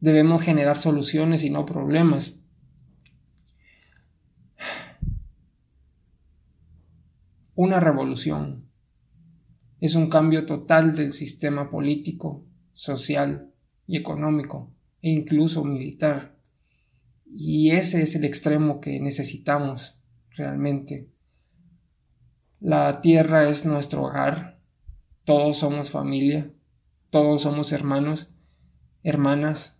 Debemos 0.00 0.42
generar 0.42 0.76
soluciones 0.76 1.44
y 1.44 1.50
no 1.50 1.66
problemas. 1.66 2.40
Una 7.54 7.78
revolución 7.78 8.70
es 9.80 9.94
un 9.94 10.08
cambio 10.08 10.46
total 10.46 10.94
del 10.94 11.12
sistema 11.12 11.70
político, 11.70 12.46
social 12.72 13.52
y 13.86 13.98
económico 13.98 14.72
e 15.02 15.10
incluso 15.10 15.64
militar. 15.64 16.38
Y 17.26 17.70
ese 17.70 18.02
es 18.02 18.14
el 18.14 18.24
extremo 18.24 18.80
que 18.80 19.00
necesitamos 19.00 20.00
realmente. 20.30 21.10
La 22.60 23.00
tierra 23.00 23.48
es 23.48 23.64
nuestro 23.64 24.04
hogar, 24.04 24.60
todos 25.24 25.58
somos 25.58 25.90
familia, 25.90 26.52
todos 27.10 27.42
somos 27.42 27.72
hermanos, 27.72 28.30
hermanas, 29.02 29.79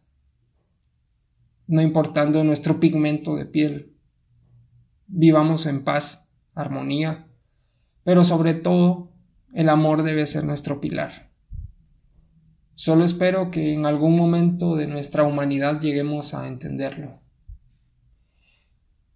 no 1.70 1.80
importando 1.80 2.42
nuestro 2.42 2.80
pigmento 2.80 3.36
de 3.36 3.46
piel. 3.46 3.94
Vivamos 5.06 5.66
en 5.66 5.84
paz, 5.84 6.28
armonía, 6.52 7.28
pero 8.02 8.24
sobre 8.24 8.54
todo 8.54 9.08
El 9.52 9.68
amor 9.68 10.04
debe 10.04 10.26
ser 10.26 10.44
nuestro 10.44 10.80
pilar. 10.80 11.32
Solo 12.76 13.04
espero 13.04 13.50
que 13.50 13.74
en 13.74 13.84
algún 13.84 14.14
momento 14.14 14.76
de 14.76 14.86
nuestra 14.86 15.24
humanidad 15.24 15.80
lleguemos 15.80 16.34
a 16.34 16.46
entenderlo. 16.46 17.20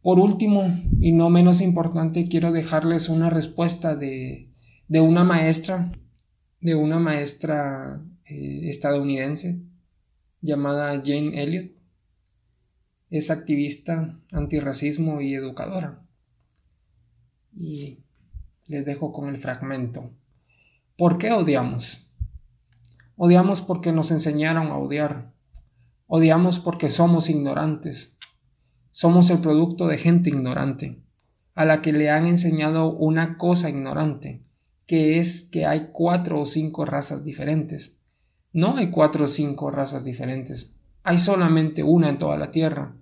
Por 0.02 0.18
último, 0.18 0.62
y 0.98 1.12
no 1.12 1.30
menos 1.30 1.60
importante, 1.60 2.26
quiero 2.26 2.50
dejarles 2.50 3.08
una 3.08 3.30
respuesta 3.30 3.94
de, 3.94 4.50
una 4.90 5.22
maestra, 5.22 5.92
de 6.60 6.74
una 6.74 6.98
maestra 6.98 8.04
eh, 8.28 8.68
estadounidense 8.68 9.62
llamada 10.40 11.00
Jane 11.04 11.40
Elliott. 11.40 11.83
Es 13.10 13.30
activista 13.30 14.20
antirracismo 14.32 15.20
y 15.20 15.34
educadora. 15.34 16.06
Y 17.54 18.04
les 18.66 18.84
dejo 18.84 19.12
con 19.12 19.28
el 19.28 19.36
fragmento. 19.36 20.10
¿Por 20.96 21.18
qué 21.18 21.32
odiamos? 21.32 22.10
Odiamos 23.16 23.60
porque 23.60 23.92
nos 23.92 24.10
enseñaron 24.10 24.68
a 24.68 24.78
odiar. 24.78 25.32
Odiamos 26.06 26.58
porque 26.58 26.88
somos 26.88 27.30
ignorantes. 27.30 28.16
Somos 28.90 29.30
el 29.30 29.38
producto 29.38 29.86
de 29.88 29.98
gente 29.98 30.30
ignorante, 30.30 31.02
a 31.54 31.64
la 31.64 31.82
que 31.82 31.92
le 31.92 32.10
han 32.10 32.26
enseñado 32.26 32.92
una 32.92 33.38
cosa 33.38 33.68
ignorante, 33.68 34.44
que 34.86 35.18
es 35.18 35.42
que 35.42 35.66
hay 35.66 35.90
cuatro 35.92 36.40
o 36.40 36.46
cinco 36.46 36.84
razas 36.84 37.24
diferentes. 37.24 37.98
No 38.52 38.76
hay 38.76 38.90
cuatro 38.90 39.24
o 39.24 39.26
cinco 39.26 39.70
razas 39.72 40.04
diferentes, 40.04 40.73
hay 41.04 41.18
solamente 41.18 41.84
una 41.84 42.08
en 42.08 42.18
toda 42.18 42.38
la 42.38 42.50
Tierra. 42.50 42.96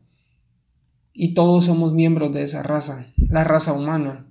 Y 1.15 1.35
todos 1.35 1.67
somos 1.67 1.93
miembros 1.93 2.33
de 2.33 2.43
esa 2.43 2.63
raza, 2.63 3.07
la 3.17 3.45
raza 3.45 3.73
humana. 3.73 4.27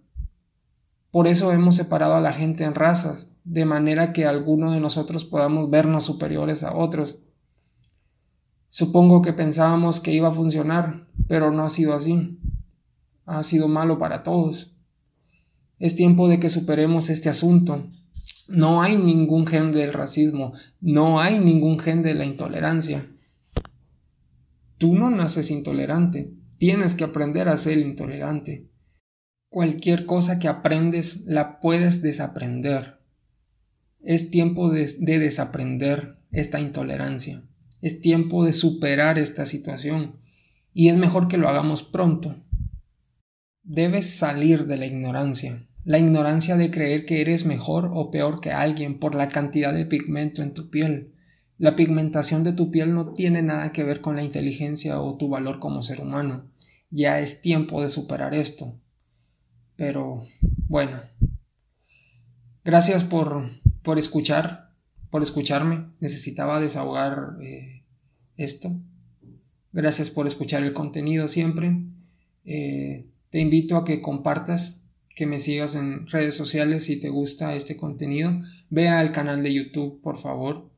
Por 1.10 1.28
eso 1.28 1.52
hemos 1.54 1.76
separado 1.76 2.16
a 2.16 2.22
la 2.22 2.34
gente 2.34 2.66
en 2.66 2.76
razas, 2.76 3.30
de 3.46 3.66
manera 3.66 4.12
que 4.12 4.26
alguno 4.26 4.72
de 4.72 4.82
nosotros 4.82 5.24
podamos 5.24 5.70
vernos 5.70 6.04
superiores 6.04 6.64
a 6.64 6.76
otros. 6.76 7.20
Supongo 8.68 9.22
que 9.22 9.34
pensábamos 9.34 10.02
que 10.02 10.14
iba 10.14 10.28
a 10.28 10.34
funcionar, 10.34 11.08
pero 11.28 11.52
no 11.52 11.64
ha 11.64 11.70
sido 11.70 11.94
así. 11.94 12.40
Ha 13.26 13.44
sido 13.44 13.70
malo 13.70 14.00
para 14.00 14.24
todos. 14.24 14.76
Es 15.80 15.96
tiempo 15.96 16.28
de 16.28 16.40
que 16.40 16.50
superemos 16.50 17.10
este 17.10 17.30
asunto. 17.30 17.88
No 18.48 18.82
hay 18.82 18.98
ningún 18.98 19.48
gen 19.48 19.72
del 19.72 19.94
racismo, 19.94 20.52
no 20.82 21.22
hay 21.22 21.40
ningún 21.40 21.80
gen 21.80 22.02
de 22.04 22.16
la 22.16 22.26
intolerancia. 22.26 23.08
Tú 24.82 24.96
no 24.96 25.12
naces 25.12 25.52
intolerante, 25.52 26.34
tienes 26.58 26.96
que 26.96 27.04
aprender 27.04 27.50
a 27.50 27.58
ser 27.58 27.78
intolerante. 27.78 28.68
Cualquier 29.48 30.08
cosa 30.08 30.40
que 30.40 30.48
aprendes 30.48 31.22
la 31.28 31.60
puedes 31.60 32.02
desaprender. 32.02 33.00
Es 34.00 34.32
tiempo 34.32 34.72
de, 34.72 34.88
desaprender 34.98 36.18
esta 36.32 36.60
intolerancia. 36.60 37.44
Es 37.80 38.02
tiempo 38.02 38.44
de 38.44 38.54
superar 38.54 39.20
esta 39.20 39.46
situación. 39.46 40.20
Y 40.74 40.90
es 40.90 40.98
mejor 40.98 41.28
que 41.28 41.38
lo 41.38 41.48
hagamos 41.48 41.84
pronto. 41.84 42.44
Debes 43.62 44.10
salir 44.10 44.66
de 44.66 44.78
la 44.78 44.88
ignorancia. 44.88 45.68
La 45.84 46.00
ignorancia 46.00 46.58
de 46.58 46.72
creer 46.72 47.06
que 47.06 47.22
eres 47.22 47.46
mejor 47.46 47.92
o 47.94 48.10
peor 48.10 48.42
que 48.42 48.50
alguien 48.50 48.98
por 48.98 49.14
la 49.14 49.30
cantidad 49.30 49.76
de 49.76 49.86
pigmento 49.86 50.42
en 50.42 50.56
tu 50.56 50.72
piel. 50.72 51.14
La 51.62 51.76
pigmentación 51.76 52.44
de 52.44 52.54
tu 52.54 52.72
piel 52.72 52.96
no 52.96 53.14
tiene 53.14 53.44
nada 53.44 53.72
que 53.72 53.84
ver 53.84 54.02
con 54.02 54.16
la 54.16 54.24
inteligencia 54.24 55.00
o 55.00 55.16
tu 55.16 55.30
valor 55.30 55.60
como 55.60 55.84
ser 55.84 56.02
humano. 56.02 56.50
Ya 56.90 57.20
es 57.20 57.44
tiempo 57.44 57.84
de 57.84 57.90
superar 57.90 58.34
esto. 58.34 58.80
Pero 59.76 60.26
bueno, 60.68 61.02
gracias 62.66 63.04
por, 63.04 63.44
por 63.84 64.00
escuchar, 64.00 64.74
por 65.12 65.22
escucharme. 65.22 65.86
Necesitaba 66.00 66.60
desahogar 66.60 67.38
eh, 67.44 67.84
esto. 68.38 68.76
Gracias 69.72 70.10
por 70.10 70.26
escuchar 70.26 70.64
el 70.64 70.74
contenido 70.74 71.28
siempre. 71.28 71.78
Eh, 72.44 73.06
te 73.30 73.40
invito 73.40 73.78
a 73.78 73.86
que 73.86 74.02
compartas, 74.02 74.82
que 75.16 75.28
me 75.28 75.38
sigas 75.38 75.76
en 75.76 76.08
redes 76.08 76.34
sociales 76.34 76.86
si 76.86 77.00
te 77.00 77.10
gusta 77.10 77.54
este 77.54 77.78
contenido. 77.78 78.42
Ve 78.72 78.90
al 78.90 79.12
canal 79.12 79.44
de 79.44 79.54
YouTube, 79.54 80.02
por 80.02 80.18
favor. 80.18 80.71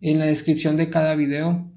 En 0.00 0.18
la 0.18 0.26
descripción 0.26 0.76
de 0.76 0.88
cada 0.88 1.14
video 1.14 1.70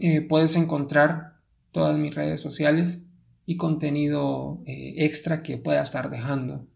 eh, 0.00 0.20
puedes 0.20 0.54
encontrar 0.54 1.38
todas 1.72 1.98
mis 1.98 2.14
redes 2.14 2.40
sociales 2.40 3.02
y 3.46 3.56
contenido 3.56 4.62
eh, 4.66 4.94
extra 4.98 5.42
que 5.42 5.56
pueda 5.56 5.82
estar 5.82 6.10
dejando. 6.10 6.66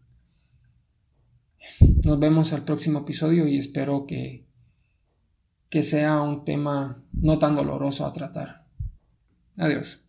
Nos 2.03 2.19
vemos 2.19 2.53
al 2.53 2.63
próximo 2.63 2.99
episodio 2.99 3.47
y 3.47 3.57
espero 3.57 4.07
que, 4.07 4.47
que 5.69 5.83
sea 5.83 6.21
un 6.21 6.43
tema 6.43 7.03
no 7.13 7.37
tan 7.37 7.55
doloroso 7.55 8.05
a 8.05 8.13
tratar. 8.13 8.65
Adiós. 9.57 10.03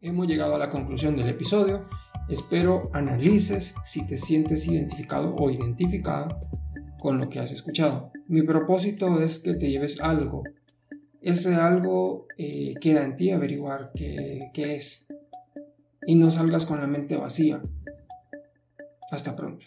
Hemos 0.00 0.26
llegado 0.26 0.54
a 0.54 0.58
la 0.58 0.70
conclusión 0.70 1.16
del 1.16 1.28
episodio. 1.28 1.86
Espero 2.30 2.90
analices 2.94 3.74
si 3.84 4.06
te 4.06 4.16
sientes 4.16 4.66
identificado 4.66 5.36
o 5.36 5.50
identificada 5.50 6.40
con 7.02 7.18
lo 7.18 7.28
que 7.28 7.40
has 7.40 7.50
escuchado. 7.50 8.12
Mi 8.28 8.42
propósito 8.42 9.20
es 9.20 9.40
que 9.40 9.54
te 9.54 9.68
lleves 9.68 10.00
algo. 10.00 10.44
Ese 11.20 11.56
algo 11.56 12.28
eh, 12.38 12.74
queda 12.80 13.04
en 13.04 13.16
ti 13.16 13.32
averiguar 13.32 13.90
qué, 13.92 14.52
qué 14.54 14.76
es 14.76 15.04
y 16.06 16.14
no 16.14 16.30
salgas 16.30 16.64
con 16.64 16.80
la 16.80 16.86
mente 16.86 17.16
vacía. 17.16 17.60
Hasta 19.10 19.34
pronto. 19.34 19.66